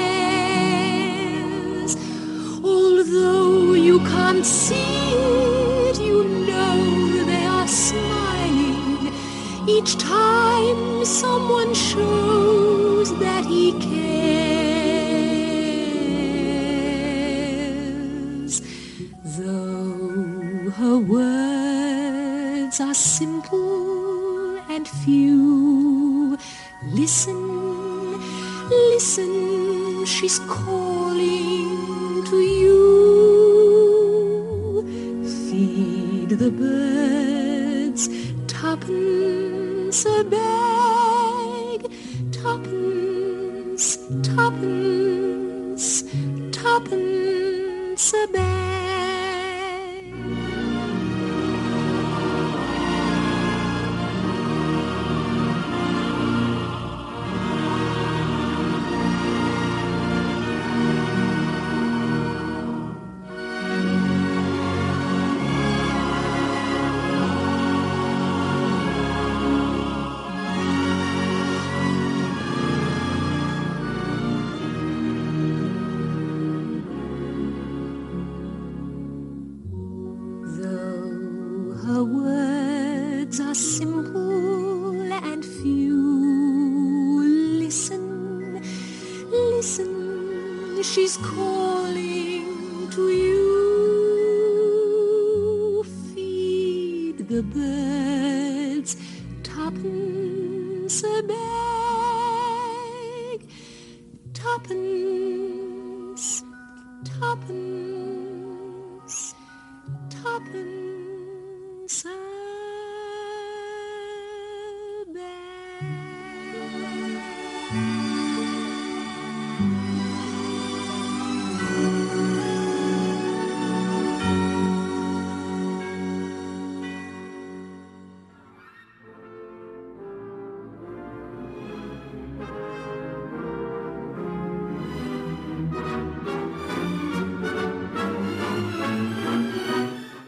Feed 35.99 36.29
the 36.29 36.49
birds 36.49 38.07
tuppence 38.47 40.05
a 40.05 40.23
bag, 40.23 41.08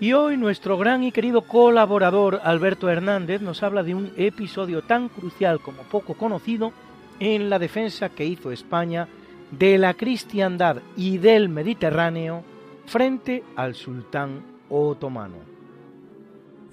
Y 0.01 0.13
hoy 0.13 0.35
nuestro 0.35 0.79
gran 0.79 1.03
y 1.03 1.11
querido 1.11 1.43
colaborador 1.43 2.41
Alberto 2.43 2.89
Hernández 2.89 3.39
nos 3.39 3.61
habla 3.61 3.83
de 3.83 3.93
un 3.93 4.11
episodio 4.17 4.81
tan 4.81 5.09
crucial 5.09 5.61
como 5.61 5.83
poco 5.83 6.15
conocido 6.15 6.73
en 7.19 7.51
la 7.51 7.59
defensa 7.59 8.09
que 8.09 8.25
hizo 8.25 8.51
España 8.51 9.07
de 9.51 9.77
la 9.77 9.93
cristiandad 9.93 10.77
y 10.97 11.19
del 11.19 11.49
Mediterráneo 11.49 12.43
frente 12.87 13.43
al 13.55 13.75
sultán 13.75 14.43
otomano. 14.71 15.35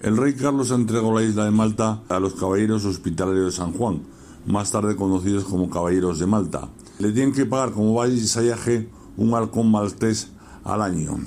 El 0.01 0.17
rey 0.17 0.33
Carlos 0.33 0.71
entregó 0.71 1.13
la 1.13 1.23
isla 1.23 1.45
de 1.45 1.51
Malta 1.51 2.01
a 2.09 2.19
los 2.19 2.33
caballeros 2.33 2.83
hospitalarios 2.83 3.45
de 3.45 3.51
San 3.51 3.73
Juan, 3.73 4.01
más 4.47 4.71
tarde 4.71 4.95
conocidos 4.95 5.43
como 5.43 5.69
caballeros 5.69 6.17
de 6.17 6.25
Malta. 6.25 6.67
Le 6.97 7.11
tienen 7.11 7.35
que 7.35 7.45
pagar 7.45 7.73
como 7.73 7.93
vasallaje 7.93 8.89
un 9.17 9.35
halcón 9.35 9.69
maltés 9.69 10.31
al 10.63 10.81
año. 10.81 11.19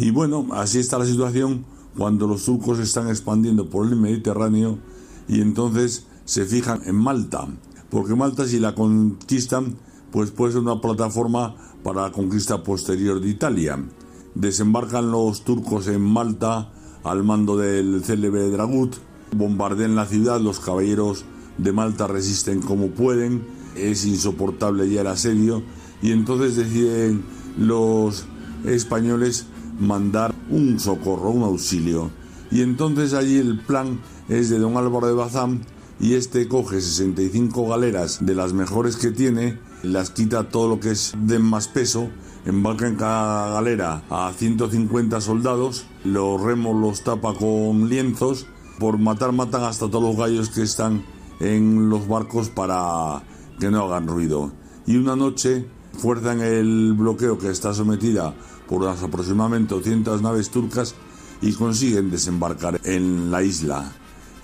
Y 0.00 0.12
bueno, 0.12 0.46
así 0.52 0.78
está 0.78 0.98
la 0.98 1.04
situación 1.04 1.66
cuando 1.94 2.26
los 2.26 2.46
turcos 2.46 2.78
están 2.78 3.08
expandiendo 3.08 3.68
por 3.68 3.86
el 3.86 3.96
Mediterráneo 3.96 4.78
y 5.28 5.42
entonces 5.42 6.06
se 6.24 6.46
fijan 6.46 6.80
en 6.86 6.94
Malta, 6.96 7.46
porque 7.90 8.14
Malta 8.14 8.46
si 8.46 8.58
la 8.60 8.74
conquistan, 8.74 9.76
pues 10.10 10.30
puede 10.30 10.54
ser 10.54 10.62
una 10.62 10.80
plataforma 10.80 11.54
para 11.84 12.00
la 12.00 12.12
conquista 12.12 12.62
posterior 12.62 13.20
de 13.20 13.28
Italia. 13.28 13.78
Desembarcan 14.34 15.10
los 15.10 15.44
turcos 15.44 15.86
en 15.86 16.00
Malta 16.00 16.72
al 17.04 17.22
mando 17.22 17.58
del 17.58 18.02
célebre 18.02 18.48
Dragut, 18.48 18.96
bombardean 19.36 19.96
la 19.96 20.06
ciudad, 20.06 20.40
los 20.40 20.60
caballeros 20.60 21.26
de 21.58 21.72
Malta 21.72 22.06
resisten 22.06 22.62
como 22.62 22.86
pueden, 22.88 23.44
es 23.76 24.06
insoportable 24.06 24.88
ya 24.88 25.02
el 25.02 25.08
asedio 25.08 25.62
y 26.00 26.12
entonces 26.12 26.56
deciden 26.56 27.22
los 27.58 28.24
españoles 28.64 29.44
mandar 29.80 30.34
un 30.50 30.78
socorro, 30.78 31.30
un 31.30 31.42
auxilio. 31.42 32.10
Y 32.50 32.62
entonces 32.62 33.14
allí 33.14 33.38
el 33.38 33.60
plan 33.60 34.00
es 34.28 34.50
de 34.50 34.58
don 34.58 34.76
Álvaro 34.76 35.06
de 35.06 35.14
Bazán 35.14 35.62
y 35.98 36.14
este 36.14 36.48
coge 36.48 36.80
65 36.80 37.68
galeras 37.68 38.24
de 38.24 38.34
las 38.34 38.52
mejores 38.52 38.96
que 38.96 39.10
tiene, 39.10 39.58
las 39.82 40.10
quita 40.10 40.48
todo 40.48 40.68
lo 40.68 40.80
que 40.80 40.92
es 40.92 41.14
de 41.26 41.38
más 41.38 41.68
peso, 41.68 42.08
embarca 42.46 42.86
en 42.88 42.96
cada 42.96 43.52
galera 43.52 44.02
a 44.08 44.32
150 44.32 45.20
soldados, 45.20 45.86
los 46.04 46.40
remos 46.40 46.80
los 46.80 47.04
tapa 47.04 47.34
con 47.34 47.88
lienzos, 47.88 48.46
por 48.78 48.98
matar 48.98 49.32
matan 49.32 49.64
hasta 49.64 49.88
todos 49.90 50.02
los 50.02 50.16
gallos 50.16 50.48
que 50.48 50.62
están 50.62 51.04
en 51.38 51.90
los 51.90 52.08
barcos 52.08 52.48
para 52.48 53.22
que 53.58 53.70
no 53.70 53.84
hagan 53.84 54.08
ruido. 54.08 54.52
Y 54.86 54.96
una 54.96 55.16
noche 55.16 55.66
fuerzan 55.98 56.40
el 56.40 56.94
bloqueo 56.94 57.38
que 57.38 57.50
está 57.50 57.74
sometida 57.74 58.34
por 58.70 58.84
las 58.84 59.02
aproximadamente 59.02 59.74
200 59.74 60.22
naves 60.22 60.50
turcas 60.50 60.94
y 61.42 61.52
consiguen 61.54 62.08
desembarcar 62.08 62.80
en 62.84 63.32
la 63.32 63.42
isla. 63.42 63.92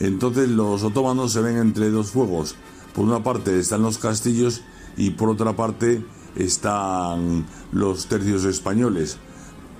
Entonces 0.01 0.49
los 0.49 0.83
otomanos 0.83 1.33
se 1.33 1.41
ven 1.41 1.59
entre 1.59 1.91
dos 1.91 2.11
fuegos. 2.11 2.57
Por 2.93 3.05
una 3.05 3.23
parte 3.23 3.57
están 3.57 3.83
los 3.83 3.99
castillos 3.99 4.63
y 4.97 5.11
por 5.11 5.31
otra 5.31 5.55
parte 5.55 6.05
están 6.35 7.47
los 7.71 8.07
tercios 8.07 8.45
españoles. 8.45 9.19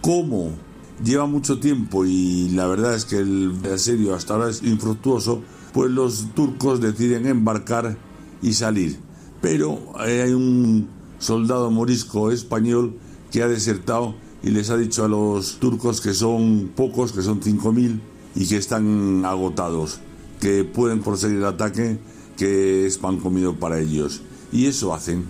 ¿Cómo? 0.01 0.53
Lleva 1.05 1.27
mucho 1.27 1.59
tiempo 1.59 2.05
y 2.05 2.51
la 2.51 2.69
verdad 2.69 2.95
es 2.95 3.05
que 3.05 3.17
el 3.17 3.53
asedio 3.75 4.15
hasta 4.15 4.35
ahora 4.35 4.49
es 4.49 4.63
infructuoso, 4.63 5.43
pues 5.73 5.91
los 5.91 6.29
turcos 6.35 6.81
deciden 6.81 7.27
embarcar 7.27 7.99
y 8.43 8.53
salir. 8.53 9.01
Pero 9.43 9.93
hay 9.97 10.31
un 10.31 10.89
soldado 11.19 11.71
morisco 11.73 12.31
español 12.31 12.97
que 13.33 13.43
ha 13.43 13.49
desertado 13.49 14.15
y 14.47 14.51
les 14.51 14.71
ha 14.71 14.77
dicho 14.77 15.05
a 15.05 15.09
los 15.09 15.59
turcos 15.59 16.01
que 16.01 16.15
son 16.15 16.71
pocos, 16.77 17.11
que 17.11 17.21
son 17.21 17.41
5.000 17.41 17.99
y 18.37 18.47
que 18.47 18.57
están 18.57 19.25
agotados, 19.25 19.99
que 20.41 20.63
pueden 20.63 21.01
proseguir 21.01 21.39
el 21.39 21.47
ataque, 21.47 21.99
que 22.37 22.87
es 22.87 22.97
pan 22.97 23.19
comido 23.19 23.57
para 23.57 23.81
ellos. 23.81 24.23
Y 24.53 24.67
eso 24.67 24.95
hacen. 24.95 25.25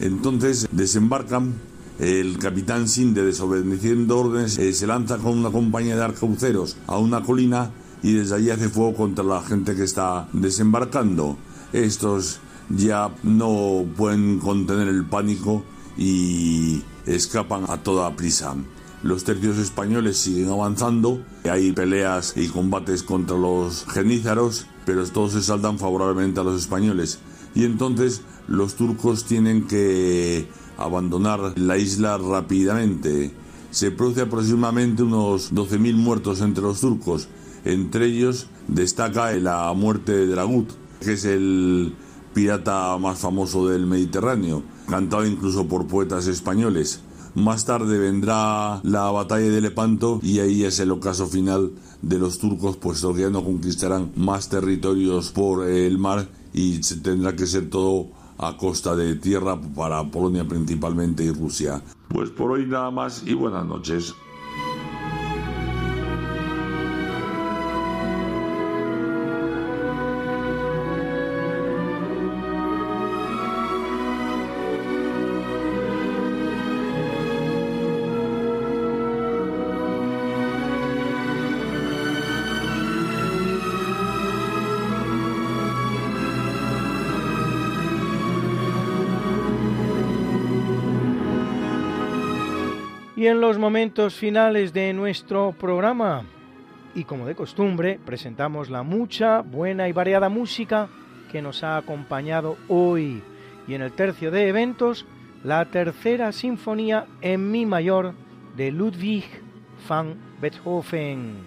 Entonces 0.00 0.66
desembarcan, 0.72 1.54
el 2.00 2.38
capitán 2.38 2.88
Sinde, 2.88 3.22
desobedeciendo 3.22 4.18
órdenes, 4.18 4.58
eh, 4.58 4.72
se 4.72 4.88
lanza 4.88 5.18
con 5.18 5.38
una 5.38 5.52
compañía 5.52 5.94
de 5.94 6.02
arcauceros 6.02 6.76
a 6.88 6.98
una 6.98 7.22
colina 7.22 7.70
y 8.02 8.14
desde 8.14 8.34
allí 8.34 8.50
hace 8.50 8.68
fuego 8.68 8.96
contra 8.96 9.24
la 9.24 9.42
gente 9.42 9.76
que 9.76 9.84
está 9.84 10.28
desembarcando. 10.32 11.36
Estos 11.72 12.40
ya 12.68 13.14
no 13.22 13.84
pueden 13.96 14.40
contener 14.40 14.88
el 14.88 15.04
pánico 15.04 15.62
y 15.96 16.82
escapan 17.06 17.64
a 17.68 17.82
toda 17.82 18.14
prisa. 18.16 18.54
Los 19.02 19.24
tercios 19.24 19.58
españoles 19.58 20.16
siguen 20.16 20.48
avanzando, 20.48 21.22
hay 21.44 21.72
peleas 21.72 22.32
y 22.36 22.48
combates 22.48 23.02
contra 23.02 23.36
los 23.36 23.86
genízaros, 23.86 24.66
pero 24.84 25.06
todos 25.06 25.32
se 25.32 25.42
saldan 25.42 25.78
favorablemente 25.78 26.40
a 26.40 26.44
los 26.44 26.60
españoles. 26.60 27.18
Y 27.54 27.64
entonces 27.64 28.22
los 28.48 28.74
turcos 28.74 29.24
tienen 29.24 29.66
que 29.66 30.48
abandonar 30.76 31.52
la 31.56 31.78
isla 31.78 32.18
rápidamente. 32.18 33.32
Se 33.70 33.90
produce 33.90 34.22
aproximadamente 34.22 35.02
unos 35.02 35.52
12.000 35.52 35.94
muertos 35.94 36.40
entre 36.40 36.62
los 36.62 36.80
turcos. 36.80 37.28
Entre 37.64 38.06
ellos 38.06 38.46
destaca 38.68 39.32
la 39.34 39.72
muerte 39.74 40.12
de 40.12 40.26
Dragut, 40.26 40.70
que 41.00 41.12
es 41.12 41.24
el 41.24 41.94
pirata 42.36 42.98
más 42.98 43.18
famoso 43.18 43.66
del 43.66 43.86
Mediterráneo 43.86 44.62
cantado 44.90 45.24
incluso 45.24 45.66
por 45.68 45.86
poetas 45.86 46.26
españoles. 46.26 47.00
Más 47.34 47.64
tarde 47.64 47.98
vendrá 47.98 48.78
la 48.82 49.10
batalla 49.10 49.48
de 49.48 49.62
Lepanto 49.62 50.20
y 50.22 50.40
ahí 50.40 50.62
es 50.62 50.78
el 50.78 50.90
ocaso 50.90 51.26
final 51.28 51.72
de 52.02 52.18
los 52.18 52.38
turcos, 52.38 52.76
puesto 52.76 53.14
que 53.14 53.22
ya 53.22 53.30
no 53.30 53.42
conquistarán 53.42 54.12
más 54.16 54.50
territorios 54.50 55.30
por 55.30 55.66
el 55.66 55.96
mar 55.96 56.28
y 56.52 56.78
tendrá 57.02 57.34
que 57.34 57.46
ser 57.46 57.70
todo 57.70 58.08
a 58.36 58.58
costa 58.58 58.94
de 58.94 59.14
tierra 59.14 59.58
para 59.74 60.04
Polonia 60.04 60.46
principalmente 60.46 61.24
y 61.24 61.30
Rusia. 61.30 61.80
Pues 62.08 62.28
por 62.28 62.50
hoy 62.50 62.66
nada 62.66 62.90
más 62.90 63.22
y 63.26 63.32
buenas 63.32 63.64
noches. 63.64 64.14
Y 93.16 93.28
en 93.28 93.40
los 93.40 93.58
momentos 93.58 94.14
finales 94.14 94.74
de 94.74 94.92
nuestro 94.92 95.52
programa, 95.52 96.24
y 96.94 97.04
como 97.04 97.26
de 97.26 97.34
costumbre, 97.34 97.98
presentamos 98.04 98.68
la 98.68 98.82
mucha, 98.82 99.40
buena 99.40 99.88
y 99.88 99.92
variada 99.92 100.28
música 100.28 100.90
que 101.32 101.40
nos 101.40 101.64
ha 101.64 101.78
acompañado 101.78 102.58
hoy. 102.68 103.22
Y 103.66 103.72
en 103.72 103.80
el 103.80 103.92
tercio 103.92 104.30
de 104.30 104.48
eventos, 104.48 105.06
la 105.44 105.64
tercera 105.64 106.30
sinfonía 106.30 107.06
en 107.22 107.50
mi 107.50 107.64
mayor 107.64 108.12
de 108.54 108.70
Ludwig 108.70 109.24
van 109.88 110.16
Beethoven, 110.38 111.38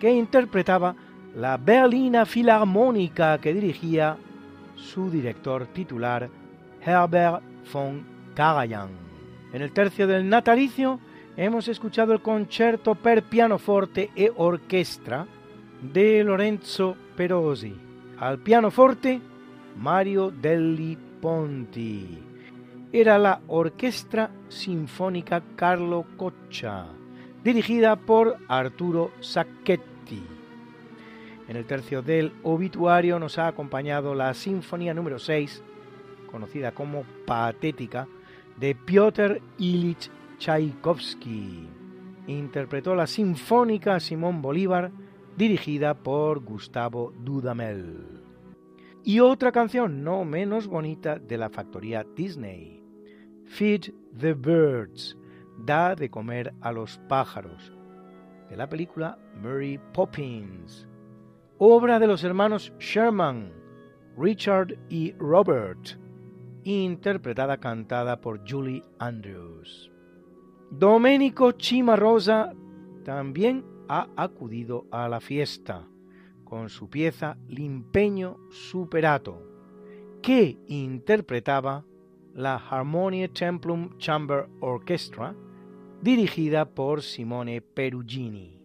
que 0.00 0.10
interpretaba 0.10 0.96
la 1.36 1.58
Berlina 1.58 2.24
Filarmónica 2.24 3.36
que 3.36 3.52
dirigía 3.52 4.16
su 4.74 5.10
director 5.10 5.66
titular 5.66 6.30
Herbert 6.80 7.42
von 7.70 8.06
Karajan. 8.34 8.88
En 9.52 9.60
el 9.60 9.72
tercio 9.72 10.06
del 10.06 10.26
natalicio 10.26 10.98
hemos 11.36 11.68
escuchado 11.68 12.12
el 12.12 12.20
concerto 12.20 12.94
per 12.94 13.22
pianoforte 13.24 14.10
e 14.14 14.30
orquestra 14.34 15.26
de 15.80 16.22
Lorenzo 16.24 16.96
Perosi. 17.16 17.74
Al 18.18 18.38
pianoforte, 18.38 19.20
Mario 19.76 20.30
Delli 20.30 20.96
Ponti. 21.20 22.30
era 22.92 23.18
la 23.18 23.40
Orquestra 23.46 24.30
Sinfónica 24.48 25.42
Carlo 25.54 26.04
Coccia, 26.16 26.86
dirigida 27.44 27.94
por 27.94 28.36
Arturo 28.48 29.12
Sacchetti. 29.20 30.22
En 31.48 31.56
el 31.56 31.66
tercio 31.66 32.02
del 32.02 32.32
obituario 32.42 33.18
nos 33.18 33.38
ha 33.38 33.46
acompañado 33.46 34.14
la 34.14 34.34
Sinfonía 34.34 34.92
número 34.92 35.18
6, 35.18 35.62
conocida 36.30 36.72
como 36.72 37.04
Patética, 37.26 38.08
de 38.56 38.74
Piotr 38.74 39.40
Ilich 39.58 40.10
Tchaikovsky. 40.40 41.68
Interpretó 42.26 42.94
la 42.94 43.06
Sinfónica 43.06 44.00
Simón 44.00 44.40
Bolívar, 44.40 44.90
dirigida 45.36 45.92
por 45.94 46.42
Gustavo 46.42 47.12
Dudamel. 47.22 48.22
Y 49.04 49.20
otra 49.20 49.52
canción 49.52 50.02
no 50.02 50.24
menos 50.24 50.66
bonita 50.66 51.18
de 51.18 51.36
la 51.36 51.50
factoría 51.50 52.06
Disney, 52.16 52.82
Feed 53.44 53.92
the 54.18 54.32
Birds, 54.32 55.14
da 55.58 55.94
de 55.94 56.08
comer 56.08 56.54
a 56.62 56.72
los 56.72 56.98
pájaros, 57.06 57.74
de 58.48 58.56
la 58.56 58.66
película 58.66 59.18
Mary 59.42 59.78
Poppins, 59.92 60.88
obra 61.58 61.98
de 61.98 62.06
los 62.06 62.24
hermanos 62.24 62.72
Sherman, 62.78 63.52
Richard 64.16 64.78
y 64.88 65.12
Robert, 65.18 65.98
interpretada 66.64 67.58
cantada 67.58 68.22
por 68.22 68.40
Julie 68.50 68.82
Andrews. 68.98 69.89
Domenico 70.70 71.52
Cimarosa 71.52 72.54
también 73.04 73.64
ha 73.88 74.08
acudido 74.16 74.86
a 74.92 75.08
la 75.08 75.20
fiesta 75.20 75.84
con 76.44 76.68
su 76.68 76.88
pieza 76.88 77.36
L'Impeño 77.48 78.38
Superato, 78.50 79.42
que 80.22 80.58
interpretaba 80.68 81.84
la 82.34 82.56
Harmonia 82.56 83.28
Templum 83.28 83.98
Chamber 83.98 84.48
Orchestra, 84.60 85.34
dirigida 86.02 86.64
por 86.64 87.02
Simone 87.02 87.60
Perugini. 87.60 88.62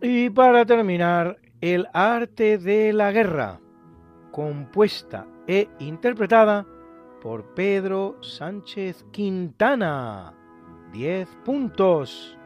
Y 0.00 0.30
para 0.30 0.64
terminar, 0.64 1.38
El 1.60 1.86
arte 1.92 2.58
de 2.58 2.92
la 2.92 3.12
guerra, 3.12 3.60
compuesta 4.30 5.26
e 5.46 5.68
interpretada 5.78 6.66
por 7.22 7.54
Pedro 7.54 8.16
Sánchez 8.20 9.04
Quintana. 9.12 10.41
10 10.92 11.26
puntos. 11.44 12.36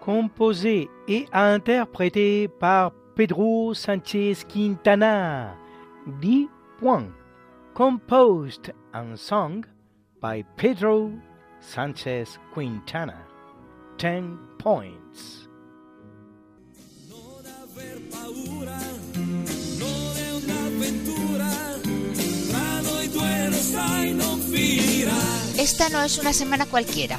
Composé 0.00 0.88
et 1.08 1.26
interprété 1.32 2.48
par 2.48 2.92
Pedro 3.14 3.74
Sánchez 3.74 4.44
Quintana. 4.48 5.56
10 6.20 6.48
points. 6.78 7.12
Composed 7.74 8.72
and 8.94 9.16
sung 9.16 9.64
by 10.20 10.44
Pedro 10.56 11.10
Sánchez 11.60 12.38
Quintana. 12.54 13.26
10 13.98 14.38
points. 14.58 15.46
Esta 25.58 25.88
no 25.88 26.02
es 26.02 26.18
una 26.18 26.32
semana 26.32 26.66
cualquiera, 26.66 27.18